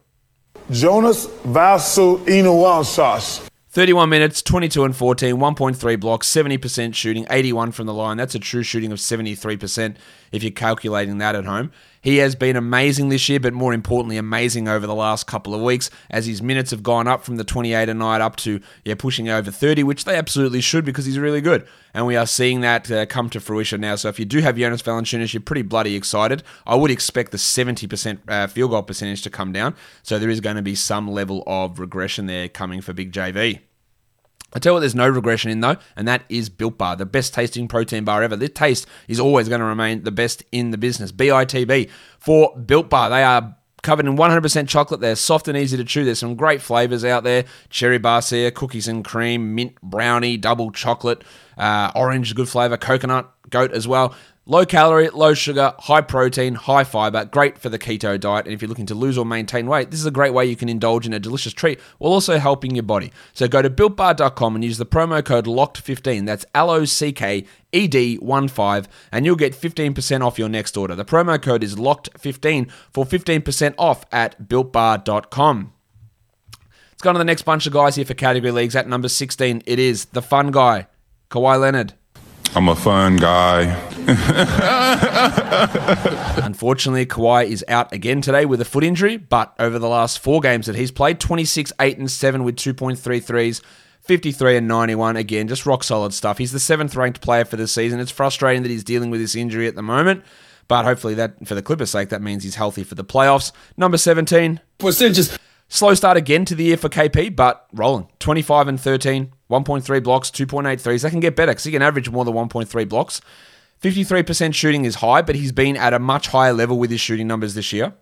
Jonas 0.69 1.27
Valanciunas. 1.45 3.47
31 3.73 4.09
minutes, 4.09 4.41
22 4.41 4.83
and 4.83 4.93
14, 4.93 5.37
1.3 5.37 5.99
blocks, 5.99 6.29
70% 6.29 6.93
shooting, 6.93 7.25
81 7.29 7.71
from 7.71 7.87
the 7.87 7.93
line. 7.93 8.17
That's 8.17 8.35
a 8.35 8.39
true 8.39 8.63
shooting 8.63 8.91
of 8.91 8.99
73% 8.99 9.95
if 10.33 10.43
you're 10.43 10.51
calculating 10.51 11.19
that 11.19 11.35
at 11.35 11.45
home. 11.45 11.71
He 12.01 12.17
has 12.17 12.33
been 12.33 12.55
amazing 12.55 13.09
this 13.09 13.29
year, 13.29 13.39
but 13.39 13.53
more 13.53 13.73
importantly, 13.73 14.17
amazing 14.17 14.67
over 14.67 14.87
the 14.87 14.95
last 14.95 15.27
couple 15.27 15.53
of 15.53 15.61
weeks 15.61 15.91
as 16.09 16.25
his 16.25 16.41
minutes 16.41 16.71
have 16.71 16.81
gone 16.81 17.07
up 17.07 17.23
from 17.23 17.35
the 17.35 17.43
28 17.43 17.89
a 17.89 17.93
night 17.93 18.21
up 18.21 18.35
to 18.37 18.59
yeah 18.83 18.95
pushing 18.95 19.29
over 19.29 19.51
30, 19.51 19.83
which 19.83 20.05
they 20.05 20.15
absolutely 20.15 20.61
should 20.61 20.83
because 20.83 21.05
he's 21.05 21.19
really 21.19 21.41
good. 21.41 21.67
And 21.93 22.07
we 22.07 22.15
are 22.15 22.25
seeing 22.25 22.61
that 22.61 22.89
uh, 22.89 23.05
come 23.05 23.29
to 23.29 23.39
fruition 23.39 23.81
now. 23.81 23.95
So 23.95 24.09
if 24.09 24.17
you 24.17 24.25
do 24.25 24.39
have 24.39 24.57
Jonas 24.57 24.81
Valanciunas, 24.81 25.33
you're 25.33 25.41
pretty 25.41 25.61
bloody 25.61 25.95
excited. 25.95 26.41
I 26.65 26.75
would 26.75 26.89
expect 26.89 27.31
the 27.31 27.37
70% 27.37 28.19
uh, 28.27 28.47
field 28.47 28.71
goal 28.71 28.81
percentage 28.81 29.21
to 29.23 29.29
come 29.29 29.51
down. 29.51 29.75
So 30.01 30.17
there 30.17 30.29
is 30.29 30.41
going 30.41 30.55
to 30.55 30.61
be 30.63 30.75
some 30.75 31.07
level 31.07 31.43
of 31.45 31.79
regression 31.79 32.25
there 32.25 32.49
coming 32.49 32.81
for 32.81 32.93
Big 32.93 33.11
JV. 33.11 33.59
I 34.53 34.59
tell 34.59 34.71
you 34.71 34.75
what, 34.75 34.79
there's 34.81 34.95
no 34.95 35.07
regression 35.07 35.49
in 35.49 35.61
though, 35.61 35.77
and 35.95 36.07
that 36.07 36.23
is 36.29 36.49
Built 36.49 36.77
Bar, 36.77 36.95
the 36.97 37.05
best 37.05 37.33
tasting 37.33 37.67
protein 37.67 38.03
bar 38.03 38.21
ever. 38.21 38.35
The 38.35 38.49
taste 38.49 38.85
is 39.07 39.19
always 39.19 39.47
going 39.47 39.59
to 39.59 39.65
remain 39.65 40.03
the 40.03 40.11
best 40.11 40.43
in 40.51 40.71
the 40.71 40.77
business. 40.77 41.11
BITB 41.11 41.89
for 42.19 42.55
Built 42.57 42.89
Bar. 42.89 43.09
They 43.09 43.23
are 43.23 43.55
covered 43.81 44.05
in 44.05 44.15
100% 44.15 44.67
chocolate. 44.67 45.01
They're 45.01 45.15
soft 45.15 45.47
and 45.47 45.57
easy 45.57 45.77
to 45.77 45.83
chew. 45.83 46.05
There's 46.05 46.19
some 46.19 46.35
great 46.35 46.61
flavors 46.61 47.05
out 47.05 47.23
there: 47.23 47.45
cherry 47.69 47.99
barcia, 47.99 48.53
cookies 48.53 48.87
and 48.87 49.05
cream, 49.05 49.55
mint 49.55 49.79
brownie, 49.81 50.37
double 50.37 50.71
chocolate, 50.71 51.23
uh, 51.57 51.91
orange, 51.95 52.35
good 52.35 52.49
flavor, 52.49 52.77
coconut, 52.77 53.31
goat 53.49 53.71
as 53.71 53.87
well. 53.87 54.15
Low 54.47 54.65
calorie, 54.65 55.09
low 55.09 55.35
sugar, 55.35 55.75
high 55.77 56.01
protein, 56.01 56.55
high 56.55 56.83
fiber, 56.83 57.25
great 57.25 57.59
for 57.59 57.69
the 57.69 57.77
keto 57.77 58.19
diet. 58.19 58.47
And 58.47 58.53
if 58.55 58.61
you're 58.61 58.69
looking 58.69 58.87
to 58.87 58.95
lose 58.95 59.15
or 59.15 59.23
maintain 59.23 59.67
weight, 59.67 59.91
this 59.91 59.99
is 59.99 60.07
a 60.07 60.11
great 60.11 60.33
way 60.33 60.47
you 60.47 60.55
can 60.55 60.67
indulge 60.67 61.05
in 61.05 61.13
a 61.13 61.19
delicious 61.19 61.53
treat 61.53 61.79
while 61.99 62.11
also 62.11 62.39
helping 62.39 62.75
your 62.75 62.81
body. 62.81 63.11
So 63.33 63.47
go 63.47 63.61
to 63.61 63.69
builtbar.com 63.69 64.55
and 64.55 64.63
use 64.63 64.79
the 64.79 64.85
promo 64.87 65.23
code 65.23 65.45
LOCKED15. 65.45 66.25
That's 66.25 66.43
L 66.55 66.71
O 66.71 66.85
C 66.85 67.11
K 67.11 67.45
E 67.71 67.87
D 67.87 68.15
1 68.15 68.47
5, 68.47 68.87
and 69.11 69.27
you'll 69.27 69.35
get 69.35 69.53
15% 69.53 70.25
off 70.25 70.39
your 70.39 70.49
next 70.49 70.75
order. 70.75 70.95
The 70.95 71.05
promo 71.05 71.39
code 71.39 71.63
is 71.63 71.75
LOCKED15 71.75 72.71
for 72.91 73.05
15% 73.05 73.75
off 73.77 74.05
at 74.11 74.49
builtbar.com. 74.49 75.73
Let's 76.91 77.01
go 77.03 77.09
on 77.09 77.13
to 77.13 77.19
the 77.19 77.25
next 77.25 77.43
bunch 77.43 77.67
of 77.67 77.73
guys 77.73 77.95
here 77.95 78.05
for 78.05 78.15
category 78.15 78.51
leagues. 78.51 78.75
At 78.75 78.87
number 78.87 79.07
16, 79.07 79.61
it 79.67 79.77
is 79.77 80.05
the 80.05 80.21
fun 80.23 80.49
guy, 80.49 80.87
Kawhi 81.29 81.59
Leonard. 81.59 81.93
I'm 82.55 82.67
a 82.67 82.75
fun 82.75 83.17
guy. 83.17 83.90
Unfortunately, 86.43 87.05
Kawhi 87.05 87.45
is 87.45 87.63
out 87.67 87.93
again 87.93 88.21
today 88.21 88.45
with 88.45 88.59
a 88.59 88.65
foot 88.65 88.83
injury, 88.83 89.17
but 89.17 89.53
over 89.59 89.77
the 89.77 89.87
last 89.87 90.19
four 90.19 90.41
games 90.41 90.65
that 90.65 90.75
he's 90.75 90.91
played, 90.91 91.19
26, 91.19 91.71
8, 91.79 91.97
and 91.97 92.09
7 92.09 92.43
with 92.43 92.55
2.3 92.55 93.23
threes, 93.23 93.61
53 94.01 94.57
and 94.57 94.67
91. 94.67 95.17
Again, 95.17 95.47
just 95.47 95.65
rock 95.65 95.83
solid 95.83 96.13
stuff. 96.13 96.39
He's 96.39 96.51
the 96.51 96.59
seventh 96.59 96.95
ranked 96.95 97.21
player 97.21 97.45
for 97.45 97.57
the 97.57 97.67
season. 97.67 97.99
It's 97.99 98.11
frustrating 98.11 98.63
that 98.63 98.69
he's 98.69 98.83
dealing 98.83 99.11
with 99.11 99.21
this 99.21 99.35
injury 99.35 99.67
at 99.67 99.75
the 99.75 99.83
moment, 99.83 100.23
but 100.67 100.83
hopefully 100.83 101.13
that, 101.15 101.47
for 101.47 101.55
the 101.55 101.61
Clippers' 101.61 101.91
sake, 101.91 102.09
that 102.09 102.21
means 102.21 102.43
he's 102.43 102.55
healthy 102.55 102.83
for 102.83 102.95
the 102.95 103.05
playoffs. 103.05 103.51
Number 103.77 103.97
17. 103.97 104.59
Percentages. 104.79 105.37
Slow 105.67 105.93
start 105.93 106.17
again 106.17 106.43
to 106.45 106.55
the 106.55 106.65
year 106.65 106.77
for 106.77 106.89
KP, 106.89 107.33
but 107.33 107.65
rolling. 107.71 108.09
25 108.19 108.67
and 108.67 108.81
13, 108.81 109.31
1.3 109.49 110.03
blocks, 110.03 110.29
2.8 110.29 110.81
threes. 110.81 111.03
They 111.03 111.09
can 111.09 111.21
get 111.21 111.37
better 111.37 111.51
because 111.51 111.63
he 111.63 111.71
can 111.71 111.81
average 111.81 112.09
more 112.09 112.25
than 112.25 112.33
1.3 112.33 112.89
blocks. 112.89 113.21
53% 113.81 114.53
shooting 114.53 114.85
is 114.85 114.95
high, 114.95 115.21
but 115.21 115.35
he's 115.35 115.51
been 115.51 115.75
at 115.75 115.93
a 115.93 115.99
much 115.99 116.27
higher 116.27 116.53
level 116.53 116.77
with 116.77 116.91
his 116.91 117.01
shooting 117.01 117.27
numbers 117.27 117.55
this 117.55 117.73
year. 117.73 117.93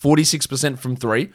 46% 0.00 0.78
from 0.78 0.94
three. 0.94 1.30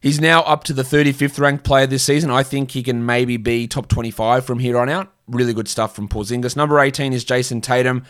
He's 0.00 0.20
now 0.20 0.42
up 0.42 0.62
to 0.64 0.72
the 0.72 0.84
35th 0.84 1.40
ranked 1.40 1.64
player 1.64 1.86
this 1.86 2.04
season. 2.04 2.30
I 2.30 2.44
think 2.44 2.70
he 2.70 2.84
can 2.84 3.04
maybe 3.04 3.36
be 3.36 3.66
top 3.66 3.88
25 3.88 4.44
from 4.44 4.60
here 4.60 4.78
on 4.78 4.88
out. 4.88 5.12
Really 5.26 5.52
good 5.52 5.66
stuff 5.66 5.94
from 5.94 6.08
Porzingis. 6.08 6.54
Number 6.54 6.78
18 6.78 7.12
is 7.12 7.24
Jayson 7.24 7.60
Tatum, 7.60 8.04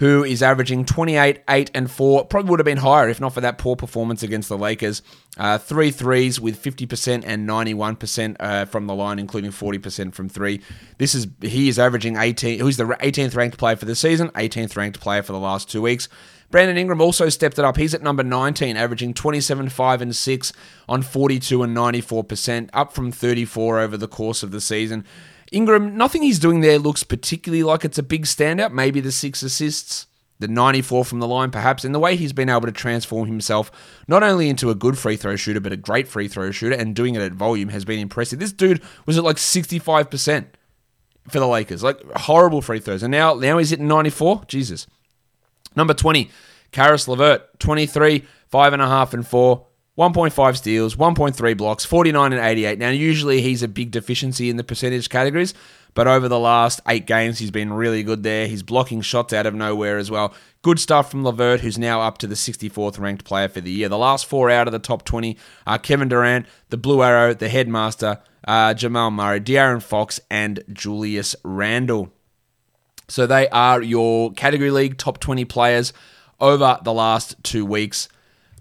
who 0.00 0.24
is 0.24 0.42
averaging 0.42 0.86
28, 0.86 1.42
8, 1.46 1.70
and 1.74 1.90
4. 1.90 2.24
Probably 2.24 2.50
would 2.50 2.58
have 2.58 2.64
been 2.64 2.78
higher 2.78 3.10
if 3.10 3.20
not 3.20 3.34
for 3.34 3.42
that 3.42 3.58
poor 3.58 3.76
performance 3.76 4.22
against 4.22 4.48
the 4.48 4.56
Lakers. 4.56 5.02
Uh, 5.36 5.58
three 5.58 5.90
threes 5.90 6.40
with 6.40 6.60
50% 6.60 7.22
and 7.26 7.46
91% 7.46 8.36
uh, 8.40 8.64
from 8.64 8.86
the 8.86 8.94
line, 8.94 9.18
including 9.18 9.50
40% 9.50 10.14
from 10.14 10.30
three. 10.30 10.62
This 10.96 11.14
is 11.14 11.28
he 11.42 11.68
is 11.68 11.78
averaging 11.78 12.16
18. 12.16 12.60
Who's 12.60 12.78
the 12.78 12.84
18th 12.84 13.36
ranked 13.36 13.58
player 13.58 13.76
for 13.76 13.84
the 13.84 13.94
season? 13.94 14.30
18th 14.30 14.74
ranked 14.74 15.00
player 15.00 15.22
for 15.22 15.32
the 15.32 15.38
last 15.38 15.70
two 15.70 15.82
weeks. 15.82 16.08
Brandon 16.50 16.78
Ingram 16.78 17.00
also 17.00 17.28
stepped 17.28 17.58
it 17.58 17.64
up. 17.64 17.76
He's 17.76 17.94
at 17.94 18.02
number 18.02 18.24
19, 18.24 18.76
averaging 18.76 19.14
27, 19.14 19.68
5, 19.68 20.02
and 20.02 20.16
6 20.16 20.52
on 20.88 21.02
42 21.02 21.62
and 21.62 21.76
94%, 21.76 22.70
up 22.72 22.92
from 22.92 23.12
34 23.12 23.78
over 23.78 23.96
the 23.96 24.08
course 24.08 24.42
of 24.42 24.50
the 24.50 24.60
season. 24.60 25.04
Ingram, 25.52 25.96
nothing 25.96 26.22
he's 26.22 26.38
doing 26.38 26.60
there 26.60 26.78
looks 26.78 27.02
particularly 27.02 27.62
like 27.62 27.84
it's 27.84 27.98
a 27.98 28.02
big 28.02 28.24
standout. 28.24 28.72
Maybe 28.72 29.00
the 29.00 29.10
six 29.10 29.42
assists, 29.42 30.06
the 30.38 30.46
94 30.48 31.04
from 31.04 31.18
the 31.18 31.26
line, 31.26 31.50
perhaps, 31.50 31.84
and 31.84 31.94
the 31.94 31.98
way 31.98 32.14
he's 32.16 32.32
been 32.32 32.48
able 32.48 32.62
to 32.62 32.72
transform 32.72 33.26
himself 33.26 33.70
not 34.06 34.22
only 34.22 34.48
into 34.48 34.70
a 34.70 34.74
good 34.74 34.96
free 34.96 35.16
throw 35.16 35.36
shooter, 35.36 35.60
but 35.60 35.72
a 35.72 35.76
great 35.76 36.06
free 36.06 36.28
throw 36.28 36.50
shooter, 36.50 36.76
and 36.76 36.94
doing 36.94 37.14
it 37.14 37.22
at 37.22 37.32
volume 37.32 37.70
has 37.70 37.84
been 37.84 37.98
impressive. 37.98 38.38
This 38.38 38.52
dude 38.52 38.80
was 39.06 39.18
at 39.18 39.24
like 39.24 39.36
65% 39.36 40.46
for 41.28 41.40
the 41.40 41.48
Lakers, 41.48 41.82
like 41.82 42.00
horrible 42.12 42.62
free 42.62 42.80
throws, 42.80 43.02
and 43.02 43.10
now 43.10 43.34
now 43.34 43.58
he's 43.58 43.70
hitting 43.70 43.88
94. 43.88 44.44
Jesus. 44.46 44.86
Number 45.76 45.94
20, 45.94 46.30
Caris 46.72 47.06
LeVert, 47.06 47.58
23, 47.60 48.24
5.5 48.52 49.12
and 49.14 49.26
4, 49.26 49.66
1.5 49.98 50.56
steals, 50.56 50.94
1.3 50.96 51.56
blocks, 51.56 51.84
49 51.84 52.32
and 52.32 52.40
88. 52.40 52.78
Now, 52.78 52.90
usually 52.90 53.42
he's 53.42 53.62
a 53.62 53.68
big 53.68 53.90
deficiency 53.90 54.48
in 54.48 54.56
the 54.56 54.64
percentage 54.64 55.08
categories, 55.08 55.52
but 55.94 56.06
over 56.06 56.28
the 56.28 56.38
last 56.38 56.80
eight 56.86 57.06
games, 57.06 57.38
he's 57.38 57.50
been 57.50 57.72
really 57.72 58.02
good 58.02 58.22
there. 58.22 58.46
He's 58.46 58.62
blocking 58.62 59.00
shots 59.00 59.32
out 59.32 59.46
of 59.46 59.54
nowhere 59.54 59.98
as 59.98 60.10
well. 60.10 60.32
Good 60.62 60.78
stuff 60.78 61.10
from 61.10 61.24
LeVert, 61.24 61.60
who's 61.60 61.78
now 61.78 62.00
up 62.02 62.18
to 62.18 62.26
the 62.26 62.34
64th 62.34 62.98
ranked 62.98 63.24
player 63.24 63.48
for 63.48 63.60
the 63.60 63.70
year. 63.70 63.88
The 63.88 63.98
last 63.98 64.26
four 64.26 64.48
out 64.50 64.68
of 64.68 64.72
the 64.72 64.78
top 64.78 65.04
20 65.04 65.36
are 65.66 65.78
Kevin 65.78 66.08
Durant, 66.08 66.46
the 66.68 66.76
Blue 66.76 67.02
Arrow, 67.02 67.34
the 67.34 67.48
Headmaster, 67.48 68.20
uh, 68.46 68.74
Jamal 68.74 69.10
Murray, 69.10 69.40
De'Aaron 69.40 69.82
Fox, 69.82 70.20
and 70.30 70.62
Julius 70.72 71.34
Randle. 71.42 72.12
So 73.08 73.26
they 73.26 73.48
are 73.48 73.82
your 73.82 74.32
category 74.32 74.70
league 74.70 74.96
top 74.96 75.18
20 75.18 75.44
players 75.46 75.92
over 76.38 76.78
the 76.84 76.92
last 76.92 77.34
two 77.42 77.66
weeks. 77.66 78.08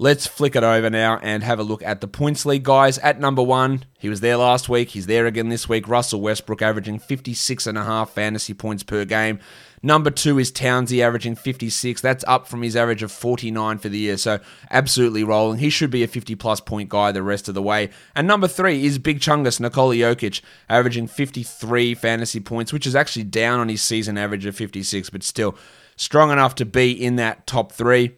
Let's 0.01 0.25
flick 0.25 0.55
it 0.55 0.63
over 0.63 0.89
now 0.89 1.19
and 1.21 1.43
have 1.43 1.59
a 1.59 1.63
look 1.63 1.83
at 1.83 1.99
the 1.99 2.07
points 2.07 2.45
league 2.45 2.63
guys. 2.63 2.97
At 2.99 3.19
number 3.19 3.43
one, 3.43 3.83
he 3.97 4.07
was 4.07 4.21
there 4.21 4.37
last 4.37 4.69
week. 4.69 4.91
He's 4.91 5.07
there 5.07 5.25
again 5.25 5.49
this 5.49 5.67
week. 5.67 5.89
Russell 5.89 6.21
Westbrook 6.21 6.61
averaging 6.61 6.99
56 6.99 7.67
and 7.67 7.77
a 7.77 7.83
half 7.83 8.11
fantasy 8.11 8.53
points 8.53 8.81
per 8.81 9.03
game. 9.03 9.39
Number 9.83 10.09
two 10.09 10.39
is 10.39 10.53
Townsy 10.53 11.01
averaging 11.01 11.35
56. 11.35 11.99
That's 11.99 12.23
up 12.29 12.47
from 12.47 12.61
his 12.61 12.77
average 12.77 13.03
of 13.03 13.11
49 13.11 13.77
for 13.77 13.89
the 13.89 13.97
year. 13.97 14.15
So 14.15 14.39
absolutely 14.71 15.25
rolling. 15.25 15.59
He 15.59 15.69
should 15.69 15.91
be 15.91 16.03
a 16.03 16.07
50 16.07 16.33
plus 16.35 16.61
point 16.61 16.87
guy 16.87 17.11
the 17.11 17.21
rest 17.21 17.49
of 17.49 17.53
the 17.53 17.61
way. 17.61 17.89
And 18.15 18.25
number 18.25 18.47
three 18.47 18.85
is 18.85 18.99
Big 18.99 19.19
Chungus 19.19 19.59
Nikola 19.59 19.95
Jokic 19.95 20.39
averaging 20.69 21.07
53 21.07 21.93
fantasy 21.95 22.39
points, 22.39 22.71
which 22.71 22.87
is 22.87 22.95
actually 22.95 23.25
down 23.25 23.59
on 23.59 23.67
his 23.67 23.81
season 23.81 24.17
average 24.17 24.45
of 24.45 24.55
56, 24.55 25.09
but 25.09 25.23
still 25.23 25.57
strong 25.97 26.31
enough 26.31 26.55
to 26.55 26.65
be 26.65 26.89
in 26.89 27.17
that 27.17 27.45
top 27.45 27.73
three. 27.73 28.15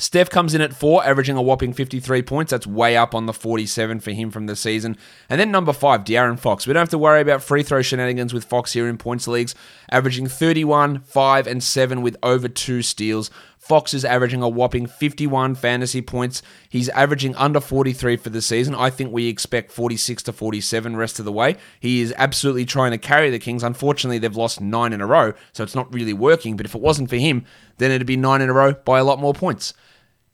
Steph 0.00 0.30
comes 0.30 0.54
in 0.54 0.62
at 0.62 0.72
four, 0.72 1.04
averaging 1.04 1.36
a 1.36 1.42
whopping 1.42 1.74
53 1.74 2.22
points. 2.22 2.50
That's 2.50 2.66
way 2.66 2.96
up 2.96 3.14
on 3.14 3.26
the 3.26 3.34
47 3.34 4.00
for 4.00 4.12
him 4.12 4.30
from 4.30 4.46
the 4.46 4.56
season. 4.56 4.96
And 5.28 5.38
then 5.38 5.50
number 5.50 5.74
five, 5.74 6.04
De'Aaron 6.04 6.38
Fox. 6.38 6.66
We 6.66 6.72
don't 6.72 6.80
have 6.80 6.88
to 6.88 6.98
worry 6.98 7.20
about 7.20 7.42
free 7.42 7.62
throw 7.62 7.82
shenanigans 7.82 8.32
with 8.32 8.44
Fox 8.44 8.72
here 8.72 8.88
in 8.88 8.96
points 8.96 9.28
leagues, 9.28 9.54
averaging 9.90 10.26
31, 10.26 11.00
5, 11.00 11.46
and 11.46 11.62
7 11.62 12.00
with 12.00 12.16
over 12.22 12.48
two 12.48 12.80
steals. 12.80 13.30
Fox 13.58 13.92
is 13.92 14.06
averaging 14.06 14.42
a 14.42 14.48
whopping 14.48 14.86
51 14.86 15.54
fantasy 15.54 16.00
points. 16.00 16.40
He's 16.70 16.88
averaging 16.88 17.36
under 17.36 17.60
43 17.60 18.16
for 18.16 18.30
the 18.30 18.40
season. 18.40 18.74
I 18.74 18.88
think 18.88 19.12
we 19.12 19.28
expect 19.28 19.70
46 19.70 20.22
to 20.24 20.32
47 20.32 20.96
rest 20.96 21.18
of 21.18 21.26
the 21.26 21.32
way. 21.32 21.56
He 21.78 22.00
is 22.00 22.14
absolutely 22.16 22.64
trying 22.64 22.92
to 22.92 22.98
carry 22.98 23.28
the 23.28 23.38
Kings. 23.38 23.62
Unfortunately, 23.62 24.18
they've 24.18 24.34
lost 24.34 24.62
nine 24.62 24.94
in 24.94 25.02
a 25.02 25.06
row, 25.06 25.34
so 25.52 25.62
it's 25.62 25.74
not 25.74 25.92
really 25.92 26.14
working. 26.14 26.56
But 26.56 26.64
if 26.64 26.74
it 26.74 26.80
wasn't 26.80 27.10
for 27.10 27.16
him, 27.16 27.44
then 27.76 27.90
it'd 27.90 28.06
be 28.06 28.16
nine 28.16 28.40
in 28.40 28.48
a 28.48 28.54
row 28.54 28.72
by 28.72 28.98
a 28.98 29.04
lot 29.04 29.20
more 29.20 29.34
points. 29.34 29.74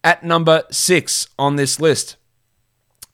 At 0.07 0.23
number 0.23 0.63
six 0.71 1.27
on 1.37 1.57
this 1.57 1.81
list, 1.81 2.15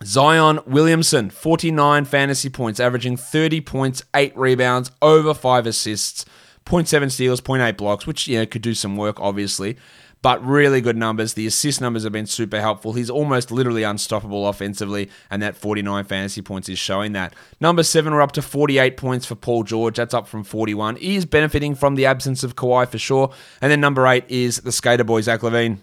Zion 0.04 0.60
Williamson, 0.66 1.30
49 1.30 2.04
fantasy 2.04 2.50
points, 2.50 2.78
averaging 2.78 3.16
30 3.16 3.62
points, 3.62 4.04
8 4.14 4.36
rebounds, 4.36 4.90
over 5.00 5.32
5 5.32 5.66
assists, 5.66 6.26
0.7 6.66 7.10
steals, 7.10 7.40
0.8 7.40 7.78
blocks, 7.78 8.06
which 8.06 8.28
you 8.28 8.38
know, 8.38 8.44
could 8.44 8.60
do 8.60 8.74
some 8.74 8.98
work, 8.98 9.18
obviously. 9.20 9.78
But 10.20 10.44
really 10.44 10.82
good 10.82 10.98
numbers. 10.98 11.32
The 11.32 11.46
assist 11.46 11.80
numbers 11.80 12.02
have 12.02 12.12
been 12.12 12.26
super 12.26 12.60
helpful. 12.60 12.92
He's 12.92 13.08
almost 13.08 13.50
literally 13.50 13.84
unstoppable 13.84 14.46
offensively, 14.46 15.08
and 15.30 15.40
that 15.40 15.56
49 15.56 16.04
fantasy 16.04 16.42
points 16.42 16.68
is 16.68 16.78
showing 16.78 17.12
that. 17.12 17.34
Number 17.58 17.84
seven, 17.84 18.12
we're 18.12 18.20
up 18.20 18.32
to 18.32 18.42
48 18.42 18.98
points 18.98 19.24
for 19.24 19.34
Paul 19.34 19.62
George. 19.62 19.96
That's 19.96 20.12
up 20.12 20.28
from 20.28 20.44
41. 20.44 20.96
He 20.96 21.16
is 21.16 21.24
benefiting 21.24 21.74
from 21.74 21.94
the 21.94 22.04
absence 22.04 22.44
of 22.44 22.54
Kawhi 22.54 22.86
for 22.86 22.98
sure. 22.98 23.32
And 23.62 23.72
then 23.72 23.80
number 23.80 24.06
eight 24.06 24.26
is 24.28 24.58
the 24.58 24.72
skater 24.72 25.04
boy, 25.04 25.22
Zach 25.22 25.40
LaVine. 25.40 25.78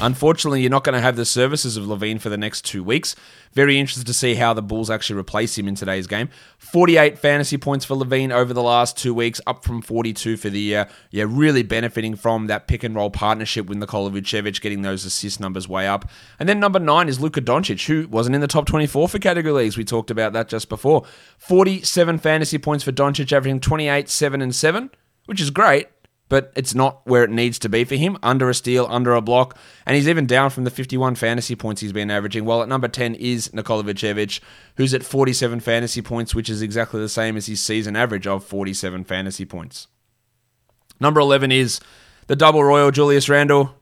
Unfortunately, 0.00 0.60
you're 0.60 0.70
not 0.70 0.84
going 0.84 0.94
to 0.94 1.00
have 1.00 1.16
the 1.16 1.24
services 1.24 1.76
of 1.76 1.84
LaVine 1.84 2.20
for 2.20 2.28
the 2.28 2.36
next 2.36 2.64
two 2.64 2.84
weeks. 2.84 3.16
Very 3.52 3.80
interested 3.80 4.06
to 4.06 4.14
see 4.14 4.36
how 4.36 4.54
the 4.54 4.62
Bulls 4.62 4.90
actually 4.90 5.18
replace 5.18 5.58
him 5.58 5.66
in 5.66 5.74
today's 5.74 6.06
game. 6.06 6.28
48 6.58 7.18
fantasy 7.18 7.58
points 7.58 7.84
for 7.84 7.96
LaVine 7.96 8.30
over 8.30 8.54
the 8.54 8.62
last 8.62 8.96
two 8.96 9.12
weeks, 9.12 9.40
up 9.44 9.64
from 9.64 9.82
42 9.82 10.36
for 10.36 10.50
the 10.50 10.60
year. 10.60 10.88
Yeah, 11.10 11.24
really 11.26 11.64
benefiting 11.64 12.14
from 12.14 12.46
that 12.46 12.68
pick 12.68 12.84
and 12.84 12.94
roll 12.94 13.10
partnership 13.10 13.66
with 13.66 13.78
Nikola 13.78 14.12
Vucevic, 14.12 14.60
getting 14.60 14.82
those 14.82 15.04
assist 15.04 15.40
numbers 15.40 15.68
way 15.68 15.88
up. 15.88 16.08
And 16.38 16.48
then 16.48 16.60
number 16.60 16.78
nine 16.78 17.08
is 17.08 17.18
Luka 17.18 17.40
Doncic, 17.40 17.84
who 17.86 18.06
wasn't 18.06 18.36
in 18.36 18.40
the 18.40 18.46
top 18.46 18.66
24 18.66 19.08
for 19.08 19.18
category 19.18 19.52
leagues. 19.52 19.76
We 19.76 19.84
talked 19.84 20.12
about 20.12 20.32
that 20.34 20.46
just 20.46 20.68
before. 20.68 21.04
47 21.38 22.18
fantasy 22.18 22.58
points 22.58 22.84
for 22.84 22.92
Doncic, 22.92 23.32
averaging 23.32 23.58
28, 23.58 24.08
7, 24.08 24.42
and 24.42 24.54
7, 24.54 24.90
which 25.26 25.40
is 25.40 25.50
great 25.50 25.88
but 26.28 26.52
it's 26.54 26.74
not 26.74 27.06
where 27.06 27.24
it 27.24 27.30
needs 27.30 27.58
to 27.60 27.68
be 27.68 27.84
for 27.84 27.94
him. 27.94 28.18
Under 28.22 28.48
a 28.48 28.54
steal, 28.54 28.86
under 28.90 29.14
a 29.14 29.20
block, 29.20 29.56
and 29.86 29.96
he's 29.96 30.08
even 30.08 30.26
down 30.26 30.50
from 30.50 30.64
the 30.64 30.70
51 30.70 31.14
fantasy 31.14 31.54
points 31.54 31.80
he's 31.80 31.92
been 31.92 32.10
averaging. 32.10 32.44
While 32.44 32.62
at 32.62 32.68
number 32.68 32.88
10 32.88 33.14
is 33.14 33.52
Nikola 33.52 33.84
Vucevic, 33.84 34.40
who's 34.76 34.94
at 34.94 35.02
47 35.02 35.60
fantasy 35.60 36.02
points, 36.02 36.34
which 36.34 36.50
is 36.50 36.62
exactly 36.62 37.00
the 37.00 37.08
same 37.08 37.36
as 37.36 37.46
his 37.46 37.62
season 37.62 37.96
average 37.96 38.26
of 38.26 38.44
47 38.44 39.04
fantasy 39.04 39.44
points. 39.44 39.88
Number 41.00 41.20
11 41.20 41.52
is 41.52 41.80
the 42.26 42.36
double 42.36 42.64
royal 42.64 42.90
Julius 42.90 43.28
Randle. 43.28 43.77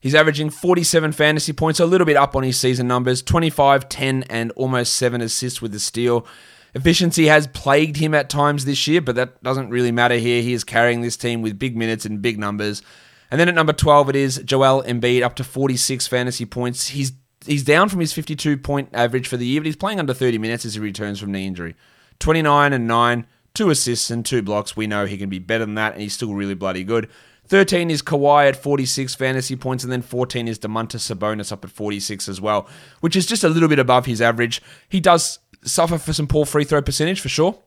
He's 0.00 0.14
averaging 0.14 0.50
47 0.50 1.12
fantasy 1.12 1.52
points, 1.52 1.80
a 1.80 1.86
little 1.86 2.06
bit 2.06 2.16
up 2.16 2.36
on 2.36 2.44
his 2.44 2.58
season 2.58 2.86
numbers 2.86 3.22
25, 3.22 3.88
10, 3.88 4.24
and 4.24 4.52
almost 4.52 4.94
7 4.94 5.20
assists 5.20 5.60
with 5.60 5.72
the 5.72 5.80
steal. 5.80 6.26
Efficiency 6.74 7.26
has 7.26 7.46
plagued 7.48 7.96
him 7.96 8.14
at 8.14 8.30
times 8.30 8.64
this 8.64 8.86
year, 8.86 9.00
but 9.00 9.16
that 9.16 9.42
doesn't 9.42 9.70
really 9.70 9.90
matter 9.90 10.16
here. 10.16 10.42
He 10.42 10.52
is 10.52 10.64
carrying 10.64 11.00
this 11.00 11.16
team 11.16 11.42
with 11.42 11.58
big 11.58 11.76
minutes 11.76 12.04
and 12.04 12.22
big 12.22 12.38
numbers. 12.38 12.82
And 13.30 13.40
then 13.40 13.48
at 13.48 13.54
number 13.54 13.72
12, 13.72 14.10
it 14.10 14.16
is 14.16 14.42
Joel 14.44 14.82
Embiid, 14.84 15.22
up 15.22 15.34
to 15.36 15.44
46 15.44 16.06
fantasy 16.06 16.44
points. 16.44 16.88
He's 16.88 17.12
he's 17.44 17.64
down 17.64 17.88
from 17.88 18.00
his 18.00 18.12
52 18.12 18.58
point 18.58 18.90
average 18.92 19.26
for 19.26 19.36
the 19.36 19.46
year, 19.46 19.60
but 19.60 19.66
he's 19.66 19.76
playing 19.76 19.98
under 19.98 20.14
30 20.14 20.38
minutes 20.38 20.64
as 20.64 20.74
he 20.74 20.80
returns 20.80 21.18
from 21.18 21.32
knee 21.32 21.46
injury. 21.46 21.74
29 22.20 22.72
and 22.72 22.86
9, 22.86 23.26
two 23.54 23.70
assists 23.70 24.10
and 24.10 24.24
two 24.24 24.42
blocks. 24.42 24.76
We 24.76 24.86
know 24.86 25.06
he 25.06 25.18
can 25.18 25.28
be 25.28 25.38
better 25.38 25.64
than 25.64 25.74
that, 25.74 25.92
and 25.94 26.02
he's 26.02 26.14
still 26.14 26.34
really 26.34 26.54
bloody 26.54 26.84
good. 26.84 27.08
13 27.48 27.90
is 27.90 28.02
Kawhi 28.02 28.48
at 28.48 28.56
46 28.56 29.14
fantasy 29.14 29.56
points, 29.56 29.82
and 29.82 29.92
then 29.92 30.02
14 30.02 30.48
is 30.48 30.58
Domantas 30.58 31.14
Sabonis 31.14 31.50
up 31.50 31.64
at 31.64 31.70
46 31.70 32.28
as 32.28 32.40
well, 32.40 32.68
which 33.00 33.16
is 33.16 33.26
just 33.26 33.44
a 33.44 33.48
little 33.48 33.68
bit 33.68 33.78
above 33.78 34.06
his 34.06 34.20
average. 34.20 34.60
He 34.88 35.00
does 35.00 35.38
suffer 35.64 35.98
for 35.98 36.12
some 36.12 36.26
poor 36.26 36.44
free 36.44 36.64
throw 36.64 36.82
percentage 36.82 37.20
for 37.20 37.28
sure, 37.28 37.58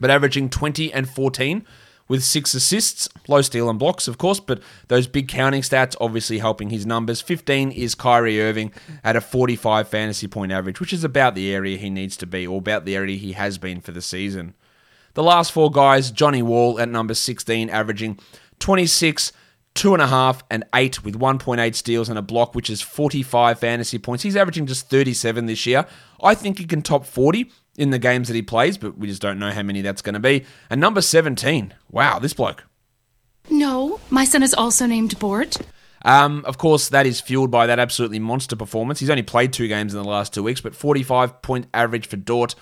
but 0.00 0.10
averaging 0.10 0.50
20 0.50 0.92
and 0.92 1.08
14 1.08 1.64
with 2.08 2.24
six 2.24 2.54
assists, 2.54 3.08
low 3.28 3.42
steal 3.42 3.68
and 3.68 3.78
blocks, 3.78 4.08
of 4.08 4.18
course, 4.18 4.40
but 4.40 4.62
those 4.88 5.06
big 5.06 5.28
counting 5.28 5.62
stats 5.62 5.94
obviously 6.00 6.38
helping 6.38 6.70
his 6.70 6.86
numbers. 6.86 7.20
15 7.20 7.70
is 7.70 7.94
Kyrie 7.94 8.40
Irving 8.40 8.72
at 9.04 9.14
a 9.14 9.20
45 9.20 9.86
fantasy 9.86 10.26
point 10.26 10.50
average, 10.50 10.80
which 10.80 10.92
is 10.92 11.04
about 11.04 11.34
the 11.34 11.52
area 11.54 11.76
he 11.76 11.90
needs 11.90 12.16
to 12.16 12.26
be, 12.26 12.46
or 12.46 12.58
about 12.58 12.84
the 12.84 12.96
area 12.96 13.16
he 13.16 13.32
has 13.32 13.58
been 13.58 13.80
for 13.80 13.92
the 13.92 14.02
season. 14.02 14.54
The 15.14 15.22
last 15.22 15.52
four 15.52 15.70
guys, 15.70 16.10
Johnny 16.10 16.42
Wall 16.42 16.80
at 16.80 16.88
number 16.88 17.14
16, 17.14 17.68
averaging 17.70 18.18
26, 18.58 19.32
two 19.74 19.92
and 19.92 20.02
a 20.02 20.06
half, 20.06 20.42
and 20.50 20.64
eight 20.74 21.04
with 21.04 21.18
1.8 21.18 21.74
steals 21.74 22.08
and 22.08 22.18
a 22.18 22.22
block, 22.22 22.54
which 22.54 22.70
is 22.70 22.80
45 22.80 23.58
fantasy 23.58 23.98
points. 23.98 24.22
He's 24.22 24.36
averaging 24.36 24.66
just 24.66 24.88
37 24.90 25.46
this 25.46 25.66
year. 25.66 25.86
I 26.22 26.34
think 26.34 26.58
he 26.58 26.64
can 26.64 26.82
top 26.82 27.06
40 27.06 27.50
in 27.76 27.90
the 27.90 27.98
games 27.98 28.28
that 28.28 28.34
he 28.34 28.42
plays, 28.42 28.76
but 28.76 28.98
we 28.98 29.06
just 29.06 29.22
don't 29.22 29.38
know 29.38 29.50
how 29.50 29.62
many 29.62 29.82
that's 29.82 30.02
going 30.02 30.14
to 30.14 30.20
be. 30.20 30.44
And 30.68 30.80
number 30.80 31.00
17, 31.00 31.74
wow, 31.90 32.18
this 32.18 32.34
bloke. 32.34 32.64
No, 33.50 34.00
my 34.10 34.24
son 34.24 34.42
is 34.42 34.52
also 34.52 34.86
named 34.86 35.18
Bort. 35.18 35.56
Um, 36.04 36.44
of 36.44 36.58
course, 36.58 36.88
that 36.90 37.06
is 37.06 37.20
fueled 37.20 37.50
by 37.50 37.66
that 37.66 37.78
absolutely 37.78 38.18
monster 38.18 38.56
performance. 38.56 39.00
He's 39.00 39.10
only 39.10 39.22
played 39.22 39.52
two 39.52 39.68
games 39.68 39.94
in 39.94 40.02
the 40.02 40.08
last 40.08 40.34
two 40.34 40.42
weeks, 40.42 40.60
but 40.60 40.74
45 40.74 41.42
point 41.42 41.66
average 41.72 42.06
for 42.06 42.16
Dort. 42.16 42.54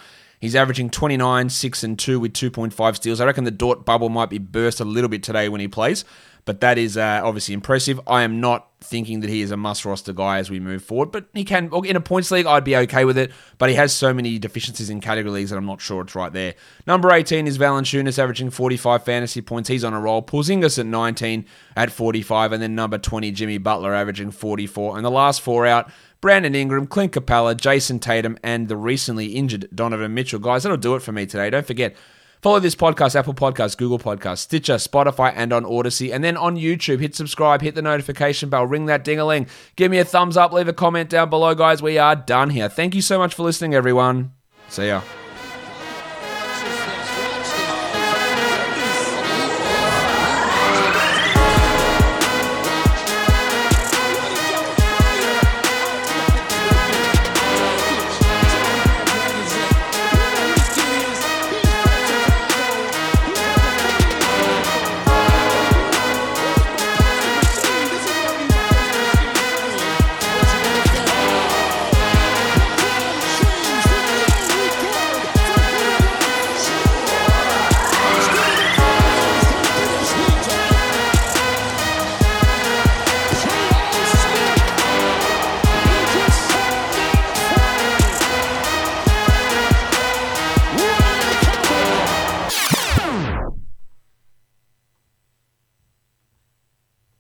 He's 0.47 0.55
averaging 0.55 0.91
29, 0.91 1.49
6 1.49 1.83
and 1.83 1.99
2 1.99 2.21
with 2.21 2.33
2.5 2.33 2.95
steals. 2.95 3.21
I 3.21 3.25
reckon 3.25 3.43
the 3.43 3.51
Dort 3.51 3.85
bubble 3.85 4.09
might 4.09 4.31
be 4.31 4.39
burst 4.39 4.79
a 4.79 4.85
little 4.85 5.09
bit 5.09 5.25
today 5.25 5.49
when 5.49 5.61
he 5.61 5.67
plays, 5.67 6.05
but 6.45 6.61
that 6.61 6.79
is 6.79 6.97
uh, 6.97 7.21
obviously 7.25 7.53
impressive. 7.53 8.01
I 8.07 8.23
am 8.23 8.41
not 8.41 8.69
thinking 8.81 9.23
that 9.23 9.31
he 9.31 9.41
is 9.41 9.51
a 9.51 9.57
must 9.57 9.85
roster 9.85 10.13
guy 10.13 10.39
as 10.39 10.49
we 10.49 10.61
move 10.61 10.85
forward, 10.85 11.11
but 11.11 11.27
he 11.35 11.43
can, 11.43 11.69
in 11.85 11.97
a 11.97 12.01
points 12.01 12.31
league, 12.31 12.47
I'd 12.47 12.63
be 12.63 12.77
okay 12.77 13.05
with 13.05 13.19
it, 13.19 13.33
but 13.59 13.71
he 13.71 13.75
has 13.75 13.93
so 13.93 14.15
many 14.15 14.39
deficiencies 14.39 14.89
in 14.89 15.01
category 15.01 15.33
leagues 15.33 15.51
that 15.51 15.57
I'm 15.57 15.67
not 15.67 15.81
sure 15.81 16.03
it's 16.03 16.15
right 16.15 16.33
there. 16.33 16.55
Number 16.87 17.11
18 17.11 17.49
is 17.49 17.59
Valanciunas, 17.59 18.17
averaging 18.17 18.51
45 18.51 19.03
fantasy 19.03 19.41
points. 19.41 19.69
He's 19.69 19.83
on 19.83 19.95
a 19.95 20.01
roll. 20.01 20.23
Porzingis 20.23 20.79
at 20.79 20.87
19 20.87 21.45
at 21.75 21.91
45, 21.91 22.53
and 22.53 22.63
then 22.63 22.77
number 22.77 22.99
20, 22.99 23.33
Jimmy 23.33 23.59
Butler, 23.59 23.93
averaging 23.95 24.31
44. 24.31 24.97
And 24.97 25.05
the 25.05 25.11
last 25.11 25.41
four 25.41 25.67
out, 25.67 25.91
Brandon 26.21 26.55
Ingram, 26.55 26.87
Clint 26.87 27.13
Capela, 27.13 27.55
Jayson 27.57 28.01
Tatum, 28.01 28.39
and 28.43 28.69
the 28.69 28.77
recently 28.77 29.27
injured 29.27 29.69
Donovan 29.75 30.15
Mitchell. 30.15 30.41
Guys, 30.41 30.63
that'll 30.63 30.79
do 30.79 30.95
it 30.95 31.03
for 31.03 31.13
me 31.13 31.27
today. 31.27 31.51
Don't 31.51 31.67
forget, 31.67 31.95
Follow 32.43 32.61
this 32.61 32.75
podcast, 32.77 33.17
Apple 33.17 33.35
Podcasts, 33.35 33.77
Google 33.77 33.99
Podcasts, 33.99 34.39
Stitcher, 34.39 34.75
Spotify, 34.75 35.33
and 35.35 35.53
on 35.53 35.65
Odysee. 35.65 36.13
And 36.13 36.23
then 36.23 36.37
on 36.37 36.57
YouTube, 36.57 37.01
hit 37.01 37.15
subscribe, 37.15 37.63
hit 37.63 37.75
the 37.75 37.83
notification 37.83 38.51
bell, 38.51 38.67
ring 38.67 38.87
that 38.87 39.05
ding 39.05 39.19
a 39.19 39.25
ling. 39.25 39.49
Give 39.75 39.91
me 39.91 39.99
a 39.99 40.05
thumbs 40.05 40.37
up, 40.37 40.53
leave 40.53 40.69
a 40.69 40.73
comment 40.73 41.11
down 41.11 41.31
below, 41.31 41.55
guys. 41.55 41.83
We 41.83 41.99
are 41.99 42.15
done 42.15 42.51
here. 42.51 42.69
Thank 42.69 42.95
you 42.95 43.03
so 43.03 43.19
much 43.19 43.35
for 43.35 43.43
listening, 43.43 43.75
everyone. 43.75 44.33
See 44.69 44.87
ya. 44.87 45.03